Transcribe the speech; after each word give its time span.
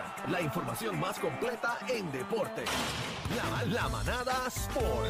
ahora, 0.00 0.28
la 0.28 0.40
información 0.40 0.98
más 1.00 1.18
completa 1.18 1.78
en 1.88 2.10
deporte. 2.12 2.64
La, 3.36 3.64
la 3.64 3.88
manada 3.88 4.46
Sport. 4.48 5.08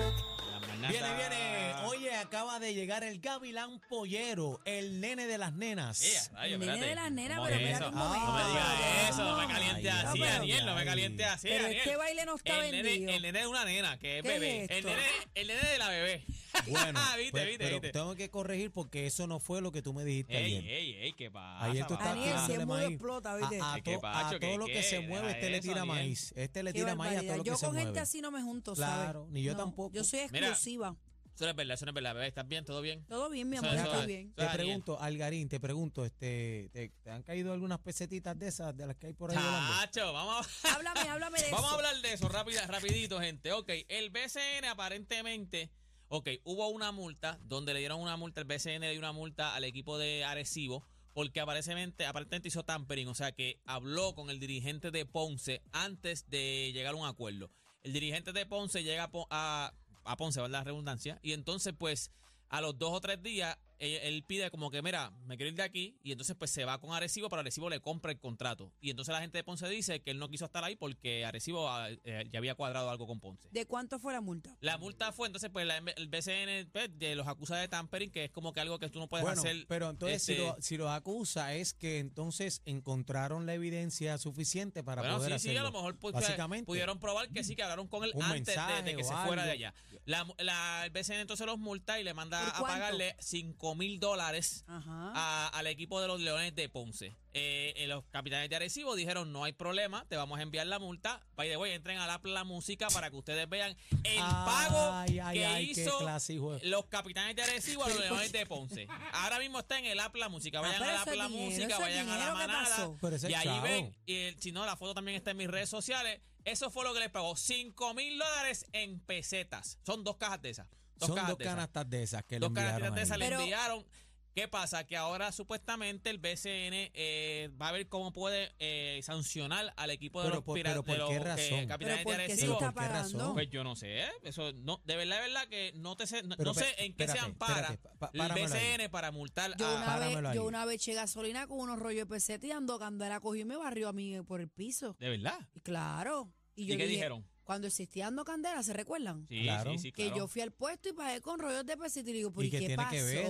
Viene, 0.89 1.15
viene. 1.17 1.75
Oye, 1.87 2.15
acaba 2.15 2.61
de 2.61 2.73
llegar 2.73 3.03
el 3.03 3.19
Gavilán 3.21 3.81
Pollero, 3.89 4.61
el 4.65 5.01
nene 5.01 5.27
de 5.27 5.37
las 5.39 5.53
nenas. 5.53 6.01
El 6.43 6.61
nene 6.61 6.79
de 6.87 6.95
las 6.95 7.11
nenas, 7.11 7.39
¿Cómo 7.39 7.49
pero 7.49 7.59
es 7.61 7.67
mira 7.67 7.79
eso? 7.79 7.91
cómo 7.91 8.05
Ah, 8.05 8.15
es. 8.17 8.23
No 8.23 8.33
me 8.35 8.45
digas 8.49 9.09
eso, 9.11 9.25
no 9.25 9.37
me 9.39 9.47
caliente 9.55 9.91
Ay, 9.91 9.99
así, 10.07 10.19
no, 10.19 10.25
pero- 10.25 10.39
Daniel, 10.39 10.67
no 10.67 10.75
me 10.77 10.85
caliente 10.85 11.25
así, 11.25 11.49
Pero 11.49 11.63
Daniel. 11.65 11.81
este 11.81 11.97
baile 11.97 12.25
no 12.27 12.37
está 12.37 12.65
el 12.67 12.71
nene, 12.71 12.83
vendido. 12.83 13.13
el 13.13 13.23
nene 13.23 13.39
de 13.41 13.47
una 13.49 13.65
nena, 13.65 13.99
que 13.99 14.19
es 14.19 14.23
¿Qué 14.23 14.29
bebé. 14.29 14.65
es 14.65 14.71
el, 14.71 14.85
nene, 14.87 15.03
el 15.35 15.47
nene 15.49 15.69
de 15.69 15.79
la 15.79 15.89
bebé. 15.89 16.25
Bueno, 16.67 17.01
viste, 17.17 17.31
pues, 17.33 17.45
viste, 17.47 17.59
pero 17.59 17.77
viste. 17.81 17.91
tengo 17.93 18.15
que 18.15 18.31
corregir 18.31 18.71
porque 18.71 19.07
eso 19.07 19.27
no 19.27 19.39
fue 19.41 19.61
lo 19.61 19.73
que 19.73 19.83
tú 19.83 19.93
me 19.93 20.05
dijiste 20.05 20.37
Ey, 20.37 20.57
ayer. 20.57 20.71
ey, 20.71 20.93
ey, 20.95 21.13
¿qué 21.15 21.31
pasa? 21.31 21.65
Ayer 21.65 21.87
tú 21.87 21.95
estabas 21.95 22.15
Daniel, 22.17 22.59
mundo 22.61 22.75
maíz. 22.75 22.89
explota, 22.91 23.33
A- 23.33 23.37
¿viste? 23.37 23.61
A, 23.63 23.81
¿Qué 23.83 23.95
to- 23.95 24.01
pacho, 24.01 24.37
a 24.37 24.39
qué- 24.39 24.47
todo 24.47 24.59
lo 24.59 24.67
que 24.67 24.73
qué? 24.73 24.83
se 24.83 25.01
mueve, 25.01 25.31
este 25.33 25.51
le 25.51 25.57
eso, 25.59 25.63
tira 25.63 25.75
Daniel. 25.81 25.97
maíz. 25.97 26.33
Este 26.37 26.63
le 26.63 26.73
tira 26.73 26.95
maíz 26.95 27.19
a 27.19 27.23
todo 27.23 27.37
lo 27.39 27.43
que 27.45 27.51
Yo 27.51 27.57
se 27.57 27.67
con 27.67 27.75
gente 27.75 27.87
mueve. 27.91 28.01
así 28.01 28.21
no 28.21 28.31
me 28.31 28.43
junto, 28.43 28.75
¿sabes? 28.77 28.95
Claro, 29.05 29.27
ni 29.31 29.43
yo 29.43 29.53
No, 29.53 29.59
tampoco. 29.59 29.95
Yo 29.95 30.05
soy 30.05 30.21
Mira. 30.31 30.49
exclusiva. 30.49 30.97
Eso 31.35 31.45
no 31.45 31.51
es 31.51 31.57
verdad, 31.57 31.75
eso 31.75 31.85
no 31.85 31.91
es 31.91 31.95
verdad, 31.95 32.15
bebé. 32.15 32.27
¿Estás 32.27 32.49
bien? 32.49 32.65
¿Todo 32.65 32.81
bien? 32.83 33.05
Todo 33.07 33.31
bien, 33.31 33.49
mi 33.49 33.57
Eso- 33.59 33.67
amor, 33.67 33.77
eso 33.79 33.85
estoy 33.87 34.01
es. 34.01 34.07
bien. 34.09 34.33
Te 34.35 34.47
pregunto, 34.49 35.01
Algarín, 35.01 35.49
te 35.49 35.61
pregunto, 35.61 36.05
este, 36.05 36.69
te, 36.73 36.89
te 37.01 37.11
han 37.13 37.23
caído 37.23 37.53
algunas 37.53 37.79
pesetitas 37.79 38.37
de 38.37 38.49
esas, 38.49 38.77
de 38.77 38.89
las 38.89 38.97
que 38.97 39.07
hay 39.07 39.13
por 39.13 39.31
ahí? 39.31 39.37
Chacho, 39.37 40.13
vamos 40.13 40.65
a... 40.65 40.75
Háblame, 40.75 41.01
háblame 41.09 41.39
de 41.41 41.45
Vamos 41.53 41.67
a 41.67 41.69
eso. 41.69 41.77
hablar 41.77 42.03
de 42.03 42.13
eso 42.13 42.29
rápida, 42.29 42.67
rapidito, 42.67 43.21
gente. 43.21 43.53
Ok, 43.53 43.71
el 43.89 44.11
BCN 44.11 44.65
aparentemente, 44.69 45.71
ok, 46.09 46.29
hubo 46.45 46.69
una 46.69 46.93
multa 46.93 47.39
donde 47.45 47.75
le 47.75 47.81
dieron 47.81 48.01
una 48.01 48.17
multa, 48.17 48.41
el 48.41 48.47
BCN 48.47 48.81
le 48.81 48.91
dio 48.91 48.99
una 48.99 49.13
multa 49.13 49.55
al 49.55 49.65
equipo 49.65 49.99
de 49.99 50.25
Arecibo 50.25 50.85
porque 51.19 51.41
aparentemente, 51.41 52.07
aparentemente 52.07 52.47
hizo 52.47 52.65
tampering, 52.65 53.09
o 53.09 53.15
sea 53.15 53.33
que 53.33 53.61
habló 53.67 54.15
con 54.15 54.31
el 54.31 54.39
dirigente 54.39 54.91
de 54.91 55.05
Ponce 55.05 55.63
antes 55.73 56.31
de 56.31 56.71
llegar 56.73 56.95
a 56.95 56.97
un 56.97 57.07
acuerdo. 57.07 57.51
El 57.83 57.93
dirigente 57.93 58.33
de 58.33 58.47
Ponce 58.47 58.85
llega 58.85 59.11
a, 59.13 59.27
a, 59.31 59.75
a 60.05 60.17
Ponce, 60.17 60.41
¿verdad? 60.41 60.59
La 60.61 60.65
redundancia. 60.65 61.19
Y 61.23 61.33
entonces, 61.33 61.75
pues, 61.77 62.13
a 62.49 62.61
los 62.61 62.79
dos 62.79 62.93
o 62.93 63.01
tres 63.01 63.21
días, 63.21 63.59
él, 63.79 63.99
él 64.03 64.25
pide 64.25 64.51
como 64.51 64.71
que, 64.71 64.83
mira, 64.83 65.11
me 65.27 65.37
quiero 65.37 65.51
ir 65.51 65.57
de 65.57 65.63
aquí. 65.63 65.97
Y 66.03 66.13
entonces, 66.13 66.37
pues, 66.39 66.51
se 66.51 66.65
va 66.65 66.81
con 66.81 66.93
Arecibo, 66.93 67.29
pero 67.29 67.41
Arecibo 67.41 67.69
le 67.71 67.81
compra 67.81 68.13
el 68.13 68.19
contrato. 68.19 68.73
Y 68.81 68.91
entonces 68.91 69.13
la 69.13 69.21
gente 69.21 69.39
de 69.39 69.45
Ponce 69.45 69.69
dice 69.69 70.01
que 70.03 70.11
él 70.11 70.19
no 70.19 70.29
quiso 70.29 70.45
estar 70.45 70.65
ahí 70.65 70.77
porque 70.77 71.25
Arecibo 71.25 71.69
ah, 71.69 71.89
eh, 72.05 72.29
ya 72.31 72.39
había 72.39 72.55
cuadrado 72.55 72.91
algo 72.91 73.07
con 73.07 73.21
Ponce. 73.21 73.49
¿De 73.51 73.67
cuánto 73.67 73.99
fue 73.99 74.13
la 74.13 74.21
multa? 74.21 74.57
La 74.61 74.79
multa 74.79 75.13
fue, 75.13 75.27
entonces, 75.29 75.51
pues, 75.51 75.67
la- 75.67 75.79
el 75.79 76.09
BCN 76.09 76.67
pues, 76.73 76.99
de 76.99 77.15
los 77.15 77.27
acusa 77.27 77.57
de 77.57 77.69
tampering, 77.69 78.11
que 78.11 78.25
es 78.25 78.31
como 78.31 78.53
que 78.53 78.61
algo 78.61 78.79
que 78.79 78.89
tú 78.91 78.99
no 78.99 79.09
puedes 79.09 79.25
Bueno, 79.25 79.41
hacer. 79.41 79.65
pero 79.69 79.91
entonces 79.91 80.23
si, 80.23 80.33
este, 80.33 80.45
lo, 80.45 80.57
si 80.61 80.77
los 80.77 80.91
acusa 80.91 81.55
es 81.55 81.75
que 81.75 81.99
entonces 81.99 82.63
encontraron 82.65 83.47
la 83.47 83.55
evidencia 83.55 84.19
suficiente 84.19 84.83
para 84.83 85.03
Bueno, 85.03 85.17
poder 85.19 85.31
sí, 85.33 85.35
hacerlo. 85.37 85.53
sí, 85.53 85.59
a 85.59 85.63
lo 85.63 85.73
mejor 85.73 85.99
pues, 85.99 86.15
Básicamente. 86.15 86.67
pudieron 86.67 86.99
probar 86.99 87.29
que 87.31 87.45
sí, 87.45 87.55
que 87.57 87.63
hablaron 87.63 87.89
con 87.89 88.05
él 88.05 88.13
antes 88.21 88.57
de- 88.85 88.97
que 88.97 89.05
se 89.05 89.15
fuera 89.15 89.45
de 89.45 89.53
allá. 89.53 89.75
La, 90.05 90.27
la- 90.39 90.85
el 90.85 90.91
BCN 90.91 91.21
entonces 91.21 91.47
los 91.47 91.59
multa 91.59 92.01
y 92.01 92.05
le 92.05 92.15
manda 92.15 92.41
¿Por 92.59 92.69
a 92.71 92.73
pagarle 92.73 93.17
5 93.21 93.68
mil 93.75 93.99
dólares 94.01 94.65
al 94.69 95.67
equipo 95.67 96.01
de 96.01 96.09
los 96.09 96.21
Leones 96.21 96.55
de 96.55 96.69
Ponce. 96.69 97.17
Eh, 97.35 97.73
eh, 97.77 97.87
los 97.87 98.05
capitanes 98.07 98.49
de 98.51 98.57
Arecibo 98.57 98.97
dijeron, 98.97 99.33
no 99.33 99.45
hay 99.45 99.53
problema, 99.53 100.05
te 100.09 100.17
vamos 100.17 100.39
a 100.39 100.43
enviar 100.43 100.67
la 100.67 100.79
multa. 100.79 101.21
By 101.37 101.49
the 101.49 101.57
way, 101.57 101.73
entren 101.73 101.99
a 101.99 102.07
la, 102.07 102.21
la 102.25 102.43
música 102.45 102.89
para 102.89 103.11
que 103.11 103.17
ustedes 103.17 103.49
vean 103.49 103.77
el 104.03 104.19
pago 104.19 104.93
Ay, 104.95 105.19
ay, 105.21 105.39
que 105.39 105.47
ay, 105.47 105.71
hizo 105.71 105.99
clase, 105.99 106.35
hijo 106.35 106.55
de- 106.59 106.67
los 106.69 106.87
capitanes 106.87 107.37
de 107.37 107.43
Arecibo 107.43 107.85
a 107.85 107.89
los 107.89 107.99
Leones 108.01 108.33
de 108.33 108.45
Ponce. 108.47 108.89
Ahora 109.13 109.39
mismo 109.39 109.61
está 109.61 109.79
en 109.79 109.85
el 109.87 110.01
app 110.01 110.17
La 110.17 110.29
Música. 110.29 110.59
Ah, 110.59 110.63
Vayan 110.63 110.79
pero 110.79 110.91
a 110.91 110.95
la 110.95 111.01
eso 111.03 111.11
app 111.11 111.17
La 111.17 111.29
dinero, 111.29 111.51
Música, 111.51 111.79
vayan 111.79 112.09
a 112.09 112.17
la 112.17 112.17
dinero, 112.17 112.39
¿qué 112.39 112.47
manada. 112.47 113.29
Y 113.31 113.35
ahí 113.35 113.45
chavo. 113.45 113.63
ven, 113.63 113.97
y 114.07 114.15
el- 114.15 114.41
si 114.41 114.51
no, 114.53 114.67
la 114.67 114.77
foto 114.77 114.95
también 114.95 115.17
está 115.17 115.31
en 115.31 115.37
mis 115.37 115.49
redes 115.49 115.69
sociales. 115.69 116.21
Eso 116.45 116.71
fue 116.71 116.83
lo 116.85 116.95
que 116.95 117.01
les 117.01 117.11
pagó. 117.11 117.37
5 117.37 117.93
mil 117.95 118.19
dólares 118.19 118.65
en 118.73 118.99
pesetas. 119.01 119.79
Son 119.85 120.03
dos 120.03 120.17
cajas 120.17 120.41
de 120.41 120.51
esas. 120.51 120.67
Dos 120.99 121.09
Son 121.09 121.17
dos 121.27 121.39
de 121.39 121.45
esas. 121.45 121.55
canastas 121.55 121.91
de 121.91 122.03
esas 122.03 122.25
que 122.25 122.35
le 122.37 122.41
Dos 122.41 122.49
enviaron 122.49 122.73
canastas 122.73 122.95
de 122.97 123.03
esas 123.03 123.19
le 123.19 123.25
Pero- 123.27 123.41
enviaron. 123.41 123.87
¿Qué 124.35 124.47
pasa? 124.47 124.85
Que 124.87 124.97
ahora 124.97 125.33
supuestamente 125.33 126.11
el 126.11 126.19
BCN 126.19 126.93
eh, 126.95 127.51
va 127.61 127.71
a 127.71 127.73
ver 127.73 127.89
cómo 127.89 128.13
puede 128.13 128.55
eh, 128.61 129.01
sancionar 129.03 129.75
al 129.77 129.91
equipo 129.91 130.21
de 130.21 130.27
Pero 130.27 130.37
los 130.37 130.45
por- 130.45 130.55
piratas 130.55 130.83
pero 130.87 131.09
de 131.09 131.09
¿por 131.09 131.09
los 131.09 131.09
qué 131.11 131.17
eh, 131.17 131.51
razón? 131.57 131.67
capitanes 131.67 131.97
¿Pero 131.99 132.05
por 132.05 132.13
de 132.13 132.19
qué 132.19 132.27
se 132.29 132.33
Arecibo. 132.45 132.53
está 132.53 132.73
¿Por 132.73 132.83
qué 132.85 132.89
razón? 132.89 133.33
Pues 133.35 133.51
yo 133.51 133.65
no 133.65 133.75
sé, 133.75 134.05
eso 134.23 134.53
no, 134.53 134.81
de 134.85 134.95
verdad, 134.97 135.17
de 135.17 135.23
verdad 135.29 135.49
que 135.49 135.73
no 135.75 135.97
te 135.97 136.07
sé, 136.07 136.23
no, 136.23 136.37
Pero 136.37 136.51
no 136.53 136.55
sé 136.55 136.67
en 136.85 136.95
qué 136.95 137.09
se 137.09 137.19
ampara 137.19 137.73
espérate, 137.73 137.89
pa- 137.99 138.11
el 138.15 138.21
ahí. 138.21 138.43
BCN 138.45 138.89
para 138.91 139.11
multar 139.11 139.57
Yo 139.57 139.67
a 139.67 139.75
una, 139.75 139.99
vez, 139.99 140.35
yo 140.37 140.45
una 140.45 140.65
vez 140.67 140.77
eché 140.77 140.95
gasolina 140.95 141.49
con 141.49 141.59
unos 141.59 141.81
rollos 141.81 142.03
de 142.03 142.07
peseta 142.07 142.47
y 142.47 142.53
ando 142.53 142.79
candela 142.79 143.19
cogió 143.19 143.43
y 143.43 143.45
me 143.45 143.57
barrió 143.57 143.89
a 143.89 143.93
mí 143.93 144.23
por 144.23 144.41
el 144.41 144.49
piso. 144.49 144.95
de 145.01 145.09
verdad. 145.09 145.41
Y 145.53 145.61
claro. 145.63 146.33
Y, 146.55 146.63
¿Y 146.63 146.67
yo 146.67 146.77
qué 146.77 146.85
dije, 146.85 146.95
dijeron? 146.97 147.27
Cuando 147.49 147.67
existía 147.67 148.09
ando 148.09 148.27
candela, 148.27 148.63
¿se 148.63 148.75
recuerdan? 148.75 149.27
Sí, 149.27 149.41
Claro. 149.45 149.71
sí, 149.73 149.79
sí, 149.79 149.93
Que 149.93 150.13
yo 150.15 150.29
fui 150.29 150.43
al 150.43 150.53
puesto 150.53 150.91
y 150.91 150.93
pagué 150.93 151.23
con 151.23 151.39
rollos 151.39 151.65
de 151.65 151.79
peseta 151.79 152.11
y 152.11 152.13
digo, 152.13 152.31
¿por 152.31 152.45
¿Y 152.45 152.51
qué 152.51 152.59
qué 152.59 152.67
tiene 152.67 152.77
pasó? 152.77 152.91
que 152.91 153.03
ver? 153.03 153.27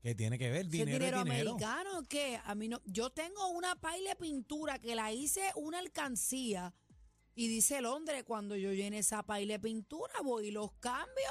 ¿Qué 0.00 0.14
tiene 0.14 0.38
que 0.38 0.48
ver? 0.48 0.60
¿Ese 0.60 0.70
Dinero 0.70 0.92
dinero 0.92 1.16
es 1.18 1.24
dinero. 1.24 1.50
americano 1.50 1.98
o 1.98 2.02
qué? 2.04 2.40
A 2.44 2.54
mí 2.54 2.68
no. 2.68 2.80
Yo 2.84 3.10
tengo 3.10 3.48
una 3.48 3.74
paila 3.74 4.10
de 4.10 4.14
pintura 4.16 4.78
que 4.78 4.94
la 4.94 5.12
hice 5.12 5.50
una 5.56 5.80
alcancía 5.80 6.72
y 7.34 7.48
dice 7.48 7.80
Londres, 7.80 8.22
cuando 8.22 8.54
yo 8.54 8.72
llene 8.72 8.98
esa 8.98 9.24
paila 9.24 9.54
de 9.54 9.58
pintura, 9.58 10.12
voy 10.22 10.46
y 10.46 10.50
los 10.52 10.70
cambio 10.74 11.28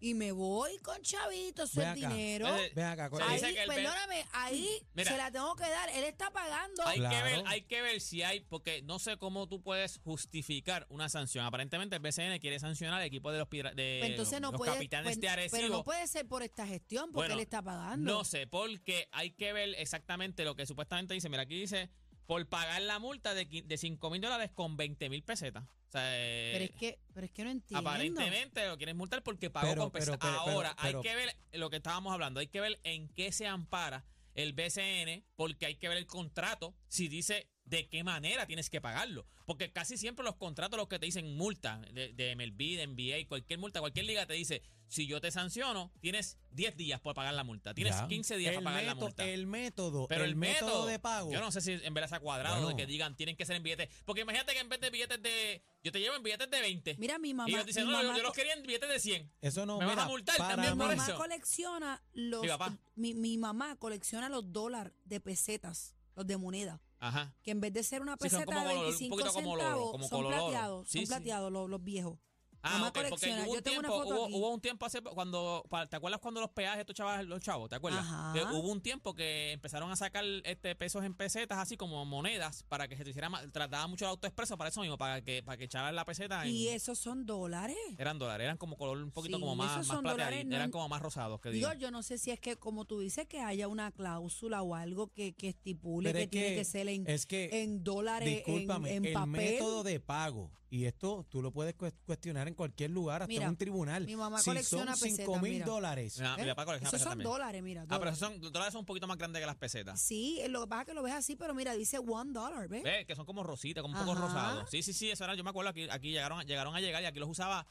y 0.00 0.14
me 0.14 0.32
voy 0.32 0.76
con 0.78 1.00
chavito, 1.02 1.64
eso 1.64 1.80
es 1.80 1.86
acá. 1.86 1.94
dinero. 1.94 2.46
Entonces, 2.46 2.74
Ven 2.74 2.84
acá, 2.86 3.10
se 3.16 3.22
Ahí, 3.22 3.32
dice 3.34 3.54
que 3.54 3.62
el 3.62 3.68
B- 3.68 3.74
perdóname, 3.76 4.24
ahí 4.32 4.68
Mira. 4.94 5.10
se 5.10 5.16
la 5.16 5.30
tengo 5.30 5.54
que 5.56 5.68
dar. 5.68 5.88
Él 5.90 6.04
está 6.04 6.30
pagando. 6.30 6.86
Hay 6.86 7.00
que 7.00 7.22
ver, 7.22 7.42
hay 7.46 7.62
que 7.62 7.82
ver 7.82 8.00
si 8.00 8.22
hay, 8.22 8.40
porque 8.40 8.82
no 8.82 8.98
sé 8.98 9.16
cómo 9.16 9.48
tú 9.48 9.62
puedes 9.62 9.98
justificar 9.98 10.86
una 10.90 11.08
sanción. 11.08 11.44
Aparentemente 11.44 11.96
el 11.96 12.02
BCN 12.02 12.38
quiere 12.40 12.58
sancionar 12.58 13.00
al 13.00 13.06
equipo 13.06 13.30
de 13.32 13.38
los, 13.38 13.48
pira- 13.48 13.72
de 13.74 13.98
Pues 14.00 14.10
entonces 14.10 14.40
no 14.40 14.50
los 14.52 14.58
puede, 14.58 14.72
capitanes 14.72 15.04
pues, 15.14 15.20
de 15.20 15.28
Arecibo. 15.28 15.56
pero 15.60 15.68
no 15.68 15.84
puede 15.84 16.06
ser 16.06 16.26
por 16.26 16.42
esta 16.42 16.66
gestión 16.66 17.06
porque 17.12 17.28
Bueno, 17.28 17.34
él 17.34 17.40
está 17.40 17.62
pagando. 17.62 18.12
No 18.12 18.24
sé, 18.24 18.46
porque 18.46 19.08
hay 19.12 19.30
que 19.32 19.52
ver 19.52 19.74
exactamente 19.78 20.44
lo 20.44 20.54
que 20.56 20.66
supuestamente 20.66 21.14
dice. 21.14 21.28
Mira, 21.28 21.42
aquí 21.42 21.58
dice, 21.60 21.90
por 22.28 22.46
pagar 22.46 22.82
la 22.82 22.98
multa 22.98 23.32
de, 23.32 23.48
qui- 23.48 23.64
de 23.64 23.78
5 23.78 24.10
mil 24.10 24.20
dólares 24.20 24.50
con 24.54 24.76
20 24.76 25.08
mil 25.08 25.22
pesetas. 25.22 25.64
O 25.64 25.90
sea, 25.90 26.02
eh, 26.14 26.50
pero 26.52 26.64
es 26.66 26.70
que, 26.72 26.98
pero 27.14 27.24
es 27.24 27.32
que 27.32 27.42
no 27.42 27.50
entiendo. 27.50 27.88
aparentemente 27.88 28.66
lo 28.68 28.76
quieren 28.76 28.98
multar 28.98 29.22
porque 29.22 29.48
pagó 29.48 29.70
Pero, 29.70 29.82
con 29.84 29.92
pesetas. 29.92 30.18
pero, 30.20 30.32
pero, 30.32 30.44
pero, 30.44 30.56
Ahora, 30.56 30.76
pero- 30.82 30.98
hay 30.98 31.02
que 31.02 31.14
ver 31.16 31.34
lo 31.52 31.70
que 31.70 31.76
estábamos 31.76 32.12
hablando, 32.12 32.40
hay 32.40 32.48
que 32.48 32.60
ver 32.60 32.78
en 32.84 33.08
qué 33.14 33.32
se 33.32 33.46
ampara 33.46 34.04
el 34.34 34.52
BCN, 34.52 35.24
porque 35.36 35.64
hay 35.64 35.76
que 35.76 35.88
ver 35.88 35.96
el 35.96 36.06
contrato, 36.06 36.74
si 36.88 37.08
dice 37.08 37.48
de 37.64 37.88
qué 37.88 38.04
manera 38.04 38.46
tienes 38.46 38.68
que 38.68 38.82
pagarlo. 38.82 39.26
Porque 39.46 39.72
casi 39.72 39.96
siempre 39.96 40.22
los 40.22 40.36
contratos, 40.36 40.76
los 40.78 40.86
que 40.88 40.98
te 40.98 41.06
dicen 41.06 41.34
multa 41.34 41.78
de, 41.94 42.12
de 42.12 42.36
MLB, 42.36 42.76
de 42.76 42.86
NBA, 42.86 43.26
cualquier 43.26 43.58
multa, 43.58 43.80
cualquier 43.80 44.04
liga 44.04 44.26
te 44.26 44.34
dice, 44.34 44.62
si 44.88 45.06
yo 45.06 45.20
te 45.20 45.30
sanciono, 45.30 45.92
tienes 46.00 46.38
10 46.52 46.76
días 46.76 47.00
por 47.00 47.14
pagar 47.14 47.34
la 47.34 47.44
multa, 47.44 47.74
tienes 47.74 47.94
Ya. 47.94 48.08
15 48.08 48.36
días 48.38 48.54
el 48.56 48.62
para 48.62 48.76
pagar 48.76 48.84
la 48.84 48.94
multa. 48.94 49.24
El 49.24 49.46
método, 49.46 50.08
Pero 50.08 50.24
el, 50.24 50.34
método, 50.34 50.86
de 50.86 50.98
pago. 50.98 51.30
Yo 51.30 51.40
no 51.40 51.52
sé 51.52 51.60
si 51.60 51.72
en 51.72 51.94
verdad 51.94 52.08
se 52.08 52.16
ha 52.16 52.20
cuadrado 52.20 52.56
Bueno. 52.62 52.68
de 52.70 52.76
que 52.76 52.86
digan 52.86 53.14
tienen 53.16 53.36
que 53.36 53.44
ser 53.46 53.56
en 53.56 53.62
billetes. 53.62 53.88
Porque 54.04 54.22
imagínate 54.22 54.52
que 54.54 54.60
en 54.60 54.68
vez 54.68 54.80
de 54.80 54.90
billetes 54.90 55.22
de. 55.22 55.62
Yo 55.84 55.92
te 55.92 56.00
llevo 56.00 56.16
en 56.16 56.22
billetes 56.22 56.50
de 56.50 56.60
20. 56.60 56.96
Mira, 56.98 57.18
mi 57.18 57.34
mamá. 57.34 57.48
y 57.50 57.54
ellos 57.54 57.66
dicen, 57.66 57.86
mi 57.86 57.92
no, 57.92 57.98
yo, 58.00 58.06
mamá 58.08 58.18
yo 58.18 58.22
los 58.24 58.32
quería 58.32 58.54
en 58.54 58.62
billetes 58.62 58.88
de 58.88 58.98
100. 58.98 59.32
Eso 59.42 59.64
no 59.66 59.78
Me 59.78 59.86
vas 59.86 59.98
a 59.98 60.06
multar 60.08 60.36
para 60.36 60.50
también 60.56 60.72
Mi 60.74 60.78
por 60.78 60.88
mí- 60.90 60.96
mamá 60.96 61.08
eso. 61.08 61.16
colecciona 61.18 62.02
los. 62.14 62.42
Mi 62.42 62.48
papá. 62.48 62.76
Mi, 62.96 63.14
mi 63.14 63.38
mamá 63.38 63.76
colecciona 63.76 64.28
los 64.28 64.52
dólares 64.52 64.92
de 65.04 65.20
pesetas, 65.20 65.94
los 66.16 66.26
de 66.26 66.36
moneda. 66.36 66.80
Ajá. 67.00 67.32
Que 67.44 67.52
en 67.52 67.60
vez 67.60 67.72
de 67.72 67.84
ser 67.84 68.02
una 68.02 68.14
Sí, 68.20 68.28
son 68.28 68.40
peseta 68.40 68.44
como 68.46 68.58
de 68.60 68.74
color- 68.74 68.78
un 68.78 68.84
25 68.90 69.16
poquito 69.16 69.32
como 69.32 69.56
centavos, 69.56 69.90
como 69.92 70.08
son 70.08 70.26
plateados. 70.26 70.88
Sí, 70.88 70.98
son 70.98 71.06
sí. 71.06 71.12
plateados 71.12 71.52
los, 71.52 71.70
los 71.70 71.84
viejos. 71.84 72.18
Ah, 72.60 72.72
Mamá 72.72 72.88
ok, 72.88 72.98
porque 73.08 73.30
hubo 73.46 73.52
un 73.52 73.62
tiempo, 73.62 74.04
hubo, 74.04 74.50
un 74.50 74.60
tiempo 74.60 74.84
hace 74.84 75.00
cuando, 75.00 75.64
¿te 75.88 75.94
acuerdas 75.96 76.20
cuando 76.20 76.40
los 76.40 76.50
peajes 76.50 76.80
estos 76.80 76.96
chavos, 76.96 77.24
los 77.26 77.40
chavos, 77.40 77.68
¿te 77.68 77.76
acuerdas? 77.76 78.04
Hubo 78.52 78.68
un 78.72 78.80
tiempo 78.80 79.14
que 79.14 79.52
empezaron 79.52 79.90
a 79.92 79.96
sacar 79.96 80.24
este 80.44 80.74
pesos 80.74 81.04
en 81.04 81.14
pesetas, 81.14 81.58
así 81.58 81.76
como 81.76 82.04
monedas, 82.04 82.64
para 82.64 82.88
que 82.88 82.96
se 82.96 83.04
te 83.04 83.10
hiciera 83.10 83.28
más, 83.28 83.50
trataba 83.52 83.86
mucho 83.86 84.04
el 84.06 84.10
autoexpreso 84.10 84.58
para 84.58 84.70
eso 84.70 84.80
mismo, 84.80 84.98
para 84.98 85.22
que, 85.22 85.42
para 85.44 85.56
que 85.56 85.64
echaran 85.64 85.94
la 85.94 86.04
peseta 86.04 86.44
en, 86.44 86.50
Y 86.52 86.68
esos 86.68 86.98
son 86.98 87.26
dólares. 87.26 87.76
eran 87.96 88.18
dólares, 88.18 88.44
eran 88.44 88.56
como 88.56 88.76
color 88.76 88.98
un 88.98 89.12
poquito 89.12 89.36
Sí, 89.36 89.40
como 89.40 89.54
más, 89.54 89.86
más 89.86 90.02
dólares, 90.02 90.44
no 90.44 90.56
eran 90.56 90.70
como 90.72 90.88
más 90.88 91.00
rosados 91.00 91.40
que 91.40 91.50
Digo, 91.50 91.72
yo 91.74 91.90
no 91.92 92.02
sé 92.02 92.18
si 92.18 92.32
es 92.32 92.40
que, 92.40 92.56
como 92.56 92.84
tú 92.84 92.98
dices, 92.98 93.26
que 93.28 93.40
haya 93.40 93.68
una 93.68 93.92
cláusula 93.92 94.62
o 94.62 94.74
algo 94.74 95.06
que, 95.12 95.32
que 95.32 95.48
estipule 95.48 96.08
Pero 96.12 96.18
que, 96.18 96.24
es 96.24 96.30
tiene 96.30 96.48
que- 96.48 96.54
que 96.56 96.64
ser 96.64 96.88
en, 96.88 97.08
es 97.08 97.24
que, 97.24 97.62
en 97.62 97.84
dólares, 97.84 98.42
en, 98.46 99.04
el 99.04 99.12
papel. 99.12 99.30
método 99.30 99.84
de 99.84 100.00
pago, 100.00 100.50
y 100.70 100.84
esto 100.84 101.24
tú 101.30 101.40
lo 101.42 101.50
puedes 101.52 101.74
cues- 101.76 101.94
cuestionar 102.04 102.46
en 102.48 102.54
cualquier 102.54 102.90
lugar, 102.90 103.22
hasta 103.22 103.28
Mira, 103.32 103.44
en 103.44 103.50
un 103.50 103.56
tribunal. 103.56 104.04
mi 104.06 104.16
mamá 104.16 104.38
si 104.38 104.44
son 104.44 104.54
colecciona 104.54 104.92
pesetas, 104.92 105.16
5 105.16 105.38
mil 105.40 105.64
dólares. 105.64 106.18
Mira, 106.18 106.34
¿eh? 106.38 106.42
mi 106.42 106.48
papá 106.50 106.64
colecciona 106.66 106.88
Esos 106.88 106.92
pesetas 106.92 107.02
son 107.02 107.10
también. 107.12 107.30
dólares, 107.30 107.62
mira. 107.62 107.86
Ah, 107.88 107.98
pero 107.98 108.14
son, 108.14 108.40
los 108.40 108.52
dólares 108.52 108.72
son 108.72 108.80
un 108.80 108.86
poquito 108.86 109.06
más 109.06 109.16
grandes 109.16 109.40
que 109.40 109.46
las 109.46 109.56
pesetas. 109.56 110.00
Sí, 110.00 110.40
lo 110.48 110.62
que 110.62 110.66
pasa 110.68 110.82
es 110.82 110.88
que 110.88 110.94
lo 110.94 111.02
ves 111.02 111.14
así, 111.14 111.36
pero 111.36 111.54
mira, 111.54 111.74
dice 111.74 111.98
one 111.98 112.32
dollar, 112.32 112.68
¿ves? 112.68 112.82
¿Ves? 112.82 113.06
Que 113.06 113.16
son 113.16 113.24
como 113.26 113.42
rositas, 113.42 113.82
como 113.82 113.98
un 113.98 114.04
poco 114.06 114.18
rosados. 114.20 114.68
Sí, 114.70 114.82
sí, 114.82 114.92
sí, 114.92 115.10
eso 115.10 115.24
era, 115.24 115.34
yo 115.34 115.44
me 115.44 115.50
acuerdo 115.50 115.70
aquí, 115.70 115.88
aquí 115.90 116.10
llegaron, 116.10 116.44
llegaron 116.46 116.74
a 116.76 116.80
llegar 116.80 117.02
y 117.02 117.06
aquí 117.06 117.18
los 117.18 117.28
usaba 117.28 117.66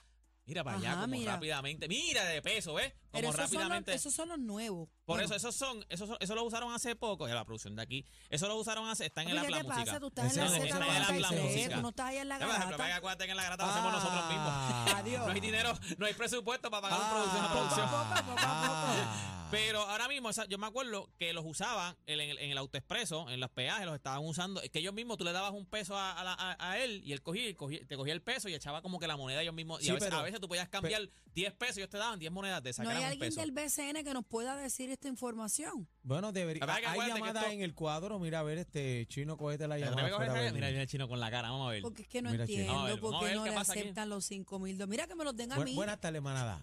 Mira 0.48 0.64
para 0.64 0.78
allá, 0.78 0.96
como 0.96 1.08
mira. 1.08 1.34
rápidamente. 1.34 1.88
Mira 1.90 2.24
de 2.24 2.42
peso, 2.42 2.74
¿ves? 2.74 2.94
Pero 3.12 3.28
Como 3.28 3.34
esos 3.34 3.36
son, 3.36 3.42
los, 3.42 3.52
rápidamente. 3.52 3.94
esos 3.94 4.14
son 4.14 4.30
los 4.30 4.40
nuevos. 4.40 4.88
Por 5.06 5.18
Bueno, 5.18 5.26
eso, 5.26 5.36
esos 5.36 5.54
son, 5.56 5.86
esos 5.90 6.08
son- 6.08 6.18
eso 6.22 6.36
lo 6.36 6.44
usaron 6.46 6.74
hace 6.74 6.96
poco, 6.96 7.28
ya 7.28 7.36
la 7.36 7.44
producción 7.46 7.76
de 7.76 7.82
aquí. 7.82 8.06
Eso 8.30 8.48
lo 8.48 8.56
usaron 8.56 8.88
hace, 8.88 9.06
están 9.08 9.28
en 9.28 9.36
la 9.36 9.42
¿Qué 9.42 9.50
la 9.52 9.58
te 9.58 9.64
música. 9.66 9.84
pasa? 9.86 10.00
Tú 10.00 10.08
estás 10.08 10.32
Ese 10.32 10.40
en 10.40 10.46
la 10.46 10.50
no, 10.50 10.56
Z 10.56 10.66
ese 10.66 10.80
no 10.80 10.86
es 10.86 10.90
el 10.96 11.04
Habla 11.04 11.28
93, 11.32 11.44
Música. 11.58 11.76
tú 11.76 11.82
no 11.82 11.90
estás 11.90 12.14
en 12.14 12.28
la 12.30 12.40
Ya, 12.40 12.48
pero, 12.78 12.84
acuérdate 12.96 13.26
que 13.26 13.32
en 13.32 13.38
la 13.38 13.44
grata 13.44 13.66
lo 13.66 13.72
hacemos 13.72 13.92
nosotros 13.92 14.28
mismos. 14.30 14.48
Ah. 14.50 14.86
Adiós. 14.98 15.26
No 15.28 15.34
hay 15.34 15.40
dinero, 15.42 15.74
no 15.98 16.06
hay 16.06 16.14
presupuesto 16.14 16.72
para 16.72 16.82
pagar 16.82 17.00
un 17.00 17.06
Ah. 17.06 17.12
producción 17.12 17.44
a 17.46 17.52
producción. 17.52 19.37
Pero 19.52 19.82
ahora 19.82 20.08
mismo, 20.08 20.30
yo 20.50 20.58
me 20.58 20.68
acuerdo 20.68 21.10
que 21.18 21.34
los 21.34 21.46
usaban 21.46 21.96
en 22.06 22.20
el, 22.20 22.38
en 22.40 22.52
el 22.52 22.58
autoexpreso, 22.58 23.30
en 23.30 23.40
los 23.40 23.50
peajes, 23.52 23.86
los 23.86 23.96
estaban 23.96 24.24
usando. 24.26 24.62
Es 24.62 24.70
que 24.70 24.80
ellos 24.80 24.94
mismos, 24.94 25.18
tú 25.18 25.24
le 25.24 25.32
dabas 25.32 25.52
un 25.52 25.66
peso 25.66 25.96
a, 25.98 26.14
a 26.14 26.24
la- 26.24 26.34
a- 26.34 26.72
a 26.72 26.80
él 26.80 27.02
y 27.04 27.14
él 27.14 27.22
cogía, 27.22 27.48
y 27.50 27.54
cogía- 27.54 27.86
te 27.88 27.96
cogía 27.96 28.14
el 28.14 28.22
peso 28.22 28.50
y 28.50 28.54
echaba 28.54 28.82
como 28.82 29.00
que 29.00 29.08
la 29.08 29.18
moneda 29.18 29.42
ellos 29.42 29.54
mismos. 29.54 29.84
y 29.84 29.90
a 29.90 29.94
veces, 29.94 30.10
pero- 30.10 30.20
a 30.20 30.24
veces 30.24 30.40
tú 30.40 30.48
podías 30.48 30.70
cambiar 30.70 31.10
10 31.34 31.54
pesos 31.54 31.78
y 31.78 31.80
ellos 31.82 31.90
te 31.90 31.98
daban 31.98 32.20
10 32.20 32.32
monedas 32.32 32.62
de 32.64 32.70
esa 32.72 32.84
¿No 32.84 32.90
hay 32.90 33.04
alguien 33.04 33.20
peso. 33.30 33.42
del 33.42 33.52
BCN 33.52 34.04
que 34.04 34.14
nos 34.14 34.26
pueda 34.26 34.56
decir 34.56 34.90
esta 34.90 35.08
información? 35.08 35.88
Bueno, 36.04 36.32
debería. 36.32 36.64
Hay 36.66 36.84
llamadas 37.10 37.44
esto- 37.44 37.54
en 37.54 37.62
el 37.62 37.74
cuadro. 37.74 38.20
Mira, 38.20 38.40
a 38.40 38.44
ver, 38.44 38.58
este 38.58 39.06
chino, 39.08 39.38
cógete 39.38 39.68
la 39.68 39.76
Pero 39.76 39.92
llamada. 39.92 40.16
fuera, 40.16 40.34
ver. 40.34 40.54
Mira, 40.54 40.68
mira 40.68 40.82
el 40.82 40.88
chino 40.88 41.08
con 41.08 41.20
la 41.20 41.30
cara, 41.32 41.50
vamos 41.52 41.68
a 41.68 41.72
ver. 41.72 41.82
Porque 41.82 42.04
es 42.04 42.08
que 42.08 42.22
no 42.22 42.32
Mira, 42.32 42.44
entiendo 42.44 43.00
por 43.00 43.20
qué 43.20 43.26
ver 43.26 43.36
no 43.36 43.44
le 43.46 43.50
aquí. 43.52 43.60
aceptan 43.72 44.10
los 44.10 44.26
5 44.26 44.60
mil 44.60 44.78
dólares. 44.78 44.90
Mira 44.90 45.08
que 45.08 45.16
me 45.16 45.24
los 45.24 45.36
den 45.36 45.52
a 45.52 45.58
Bu- 45.58 45.64
mí. 45.66 45.76
buenas 45.76 46.00
tardes, 46.00 46.22
manada. 46.22 46.62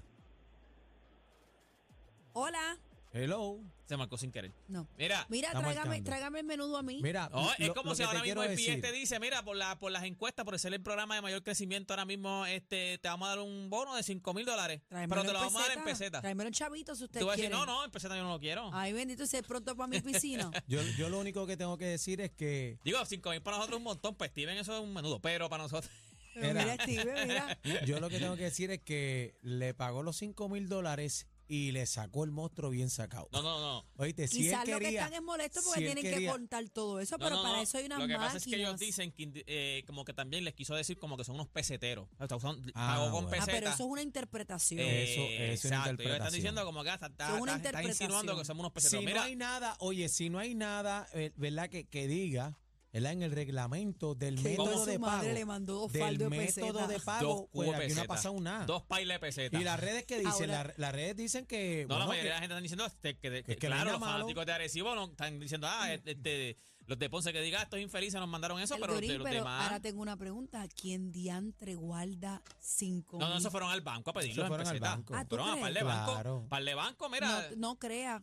Hola. 2.36 2.76
Hello. 3.12 3.60
Se 3.86 3.96
marcó 3.96 4.16
sin 4.18 4.32
querer. 4.32 4.50
No. 4.66 4.88
Mira, 4.98 5.24
Mira, 5.28 5.48
Está 5.48 5.60
marcando. 5.60 6.02
tráigame 6.02 6.40
el 6.40 6.46
menudo 6.46 6.76
a 6.78 6.82
mí. 6.82 6.98
Mira, 7.00 7.28
No, 7.30 7.52
es 7.52 7.68
lo- 7.68 7.74
como 7.74 7.90
lo 7.90 7.94
si 7.94 8.00
que 8.02 8.06
ahora 8.06 8.18
te 8.18 8.24
mismo 8.26 8.40
quiero 8.40 8.42
el 8.50 8.56
decir- 8.56 8.70
billete 8.80 8.92
dice, 8.92 9.20
mira, 9.20 9.44
por, 9.44 9.54
la, 9.56 9.78
por 9.78 9.92
las 9.92 10.02
encuestas, 10.02 10.44
por 10.44 10.58
ser 10.58 10.74
el 10.74 10.82
programa 10.82 11.14
de 11.14 11.20
mayor 11.22 11.44
crecimiento 11.44 11.92
ahora 11.92 12.04
mismo, 12.06 12.44
este 12.46 12.98
te 12.98 13.06
vamos 13.08 13.26
a 13.26 13.28
dar 13.36 13.38
un 13.40 13.70
bono 13.70 13.94
de 13.94 14.02
5 14.02 14.34
mil 14.34 14.44
dólares, 14.44 14.80
Tráemelo 14.88 15.22
pero 15.22 15.26
te 15.28 15.32
lo 15.32 15.38
vamos 15.44 15.62
a 15.62 15.68
dar 15.68 15.78
en 15.78 15.84
peseta. 15.84 16.20
Tráemelo 16.22 16.48
en 16.48 16.54
chavito 16.54 16.96
si 16.96 17.04
usted 17.04 17.20
Tú 17.20 17.26
vas 17.26 17.34
a 17.34 17.36
quiere. 17.36 17.50
decir, 17.50 17.66
no, 17.66 17.72
no, 17.72 17.84
en 17.84 17.90
peseta 17.92 18.16
yo 18.16 18.24
no 18.24 18.30
lo 18.30 18.40
quiero. 18.40 18.68
Ay, 18.72 18.92
bendito, 18.92 19.26
si 19.26 19.36
es 19.36 19.44
pronto 19.44 19.76
para 19.76 19.86
mi 19.86 20.00
piscina. 20.00 20.50
Yo, 20.66 20.82
yo 20.98 21.08
lo 21.08 21.20
único 21.20 21.46
que 21.46 21.56
tengo 21.56 21.78
que 21.78 21.84
decir 21.86 22.20
es 22.20 22.32
que 22.32 22.78
Digo, 22.82 22.98
5 23.04 23.30
mil 23.30 23.42
para 23.42 23.58
nosotros 23.58 23.76
es 23.76 23.78
un 23.78 23.84
montón, 23.84 24.16
pues 24.16 24.30
Steven 24.32 24.56
eso 24.58 24.74
es 24.76 24.82
un 24.82 24.92
menudo, 24.92 25.20
pero 25.20 25.48
para 25.48 25.62
nosotros... 25.62 25.88
Pero 26.34 26.46
Era. 26.48 26.62
mira, 26.64 26.82
Steve, 26.82 27.26
mira. 27.28 27.84
yo 27.84 28.00
lo 28.00 28.08
que 28.08 28.18
tengo 28.18 28.34
que 28.34 28.42
decir 28.42 28.72
es 28.72 28.80
que 28.80 29.36
le 29.42 29.72
pagó 29.72 30.02
los 30.02 30.16
5 30.16 30.48
mil 30.48 30.68
dólares 30.68 31.28
y 31.46 31.72
le 31.72 31.84
sacó 31.86 32.24
el 32.24 32.30
monstruo 32.30 32.70
bien 32.70 32.88
sacado. 32.90 33.28
No, 33.32 33.42
no, 33.42 33.60
no. 33.60 33.84
Oíste, 33.96 34.26
si 34.28 34.38
él 34.38 34.44
Quizás 34.54 34.68
lo 34.68 34.78
que 34.78 34.88
están 34.88 35.12
es 35.12 35.22
molesto 35.22 35.60
porque 35.64 35.80
si 35.80 35.94
tienen 35.94 36.18
que 36.18 36.26
contar 36.26 36.68
todo 36.70 37.00
eso, 37.00 37.16
No, 37.18 37.24
pero 37.24 37.36
no, 37.36 37.42
para 37.42 37.56
no. 37.56 37.62
eso 37.62 37.78
hay 37.78 37.84
unas 37.86 37.98
Lo 37.98 38.06
que 38.06 38.12
máquinas. 38.14 38.32
pasa 38.32 38.38
es 38.38 38.44
que 38.44 38.56
ellos 38.60 38.78
dicen 38.78 39.12
que 39.12 39.44
eh, 39.46 39.82
como 39.86 40.04
que 40.04 40.14
también 40.14 40.44
les 40.44 40.54
quiso 40.54 40.74
decir 40.74 40.98
como 40.98 41.16
que 41.16 41.24
son 41.24 41.34
unos 41.34 41.48
peseteros. 41.48 42.08
O 42.18 42.26
sea, 42.26 42.38
son- 42.40 42.62
Ah, 42.74 42.94
pagó 42.96 43.10
con 43.12 43.24
bueno. 43.26 43.42
Ah, 43.42 43.46
pero 43.46 43.66
eso 43.68 43.84
es 43.84 43.90
una 43.90 44.02
interpretación. 44.02 44.80
Eh, 44.80 45.02
Eso- 45.04 45.20
eso 45.22 45.22
es 45.22 45.36
una 45.36 45.44
exacto. 45.52 45.58
Ellos 45.60 45.80
están 45.82 45.92
interpretación. 45.92 46.34
diciendo 46.34 46.64
como 46.64 46.82
que 46.82 46.90
ah, 46.90 46.94
está, 46.94 47.06
está- 47.06 47.26
Eso 47.26 47.36
es 47.36 47.42
una 47.42 47.56
está- 47.56 47.68
está 47.68 47.82
insinuando 47.82 48.32
interpretación. 48.32 48.38
que 48.38 48.44
somos 48.46 48.60
unos 48.60 48.72
Si 48.72 48.74
peseteros. 48.74 49.04
no 49.04 49.10
Mira, 49.10 49.24
hay 49.24 49.36
nada, 49.36 49.76
oye, 49.80 50.08
si 50.08 50.30
no 50.30 50.38
hay 50.38 50.54
nada, 50.54 51.06
eh, 51.12 51.32
¿verdad? 51.36 51.68
Que, 51.68 51.84
que 51.86 52.06
diga, 52.06 52.56
¿verdad? 52.94 53.12
En 53.12 53.22
el 53.22 53.32
reglamento 53.32 54.14
del 54.14 54.36
Que 54.36 54.50
método 54.50 54.86
de 54.86 54.98
pago. 54.98 55.12
madre 55.16 55.34
le 55.34 55.44
mandó 55.44 55.74
dos 55.74 55.92
del 55.92 56.16
de 56.18 56.28
método 56.30 56.86
de 56.86 57.00
pago, 57.00 57.48
pues 57.52 57.68
aquí 57.68 57.76
no 57.76 57.76
ha 57.76 57.86
pesetas, 57.88 58.06
pasado 58.06 58.40
nada. 58.40 58.64
Dos 58.66 58.82
pailes 58.84 59.16
de 59.16 59.18
pesetas. 59.20 59.60
Y 59.60 59.64
las 59.64 59.78
redes 59.80 60.04
que 60.06 60.18
dicen, 60.18 60.50
Ahora- 60.50 60.64
la- 60.64 60.74
las 60.76 60.92
redes 60.92 61.16
dicen 61.16 61.44
que, 61.46 61.86
No, 61.88 61.98
la 61.98 62.06
bueno, 62.06 62.08
mayoría 62.08 62.30
de 62.30 62.36
la 62.36 62.40
gente 62.40 62.54
están 62.54 62.62
diciendo 62.62 62.86
este, 62.86 63.18
que, 63.18 63.30
que- 63.30 63.42
que- 63.44 63.56
claro, 63.56 63.90
los 63.92 64.00
malo. 64.00 64.12
fanáticos 64.12 64.46
de 64.46 64.52
Arecibo 64.52 64.94
no, 64.94 65.04
están 65.06 65.38
diciendo, 65.38 65.66
ah, 65.68 65.92
este, 65.92 66.56
los 66.86 66.98
de 66.98 67.08
Ponce 67.10 67.32
que 67.32 67.40
diga, 67.40 67.62
estos 67.62 67.80
infelices 67.80 68.20
nos 68.20 68.28
mandaron 68.28 68.60
eso, 68.60 68.74
El 68.74 68.80
pero 68.82 68.92
los, 68.92 69.00
de- 69.00 69.18
los 69.18 69.24
pero 69.24 69.36
demás. 69.38 69.64
ahora 69.64 69.80
tengo 69.80 70.00
una 70.02 70.16
pregunta. 70.16 70.66
¿Quién 70.68 71.10
diantre 71.12 71.74
guarda 71.76 72.42
cinco 72.60 73.18
No, 73.18 73.28
no, 73.28 73.38
esos 73.38 73.50
fueron 73.50 73.70
al 73.70 73.80
banco 73.80 74.10
a 74.10 74.12
pedirlo 74.12 74.42
en 74.42 74.48
fueron 74.48 74.66
al 74.68 74.80
banco. 74.80 75.14
Ah, 75.16 75.24
¿tú 75.24 75.36
Fueron 75.36 75.48
a 75.58 75.60
par 75.60 75.72
de 75.72 75.82
banco. 75.82 76.46
Par 76.48 76.62
de 76.64 76.74
banco, 76.74 77.08
mira. 77.08 77.48
No, 77.50 77.56
no 77.56 77.78
crea. 77.78 78.22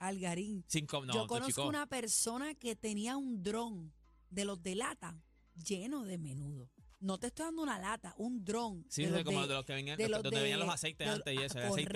Algarín. 0.00 0.64
no, 1.06 1.12
Yo 1.14 1.26
conozco 1.26 1.46
chico. 1.50 1.68
una 1.68 1.86
persona 1.86 2.54
que 2.54 2.74
tenía 2.74 3.16
un 3.16 3.42
dron 3.42 3.92
de 4.30 4.44
los 4.44 4.62
de 4.62 4.74
lata 4.74 5.22
lleno 5.54 6.04
de 6.04 6.18
menudo. 6.18 6.70
No 7.00 7.18
te 7.18 7.28
estoy 7.28 7.46
dando 7.46 7.62
una 7.62 7.78
lata, 7.78 8.14
un 8.18 8.44
dron. 8.44 8.84
Sí, 8.88 9.04
de 9.04 9.10
los 9.10 9.24
como 9.24 9.42
de- 9.42 9.48
de 9.48 9.54
los 9.54 9.64
que 9.64 9.72
venían, 9.74 9.96
de 9.98 10.08
los- 10.08 10.22
donde 10.22 10.36
de- 10.36 10.42
venían 10.42 10.60
los 10.60 10.68
aceites 10.68 11.06
de- 11.06 11.12
antes 11.14 11.34
y 11.34 11.42
eso, 11.42 11.58
ah, 11.58 11.68
aceite. 11.68 11.90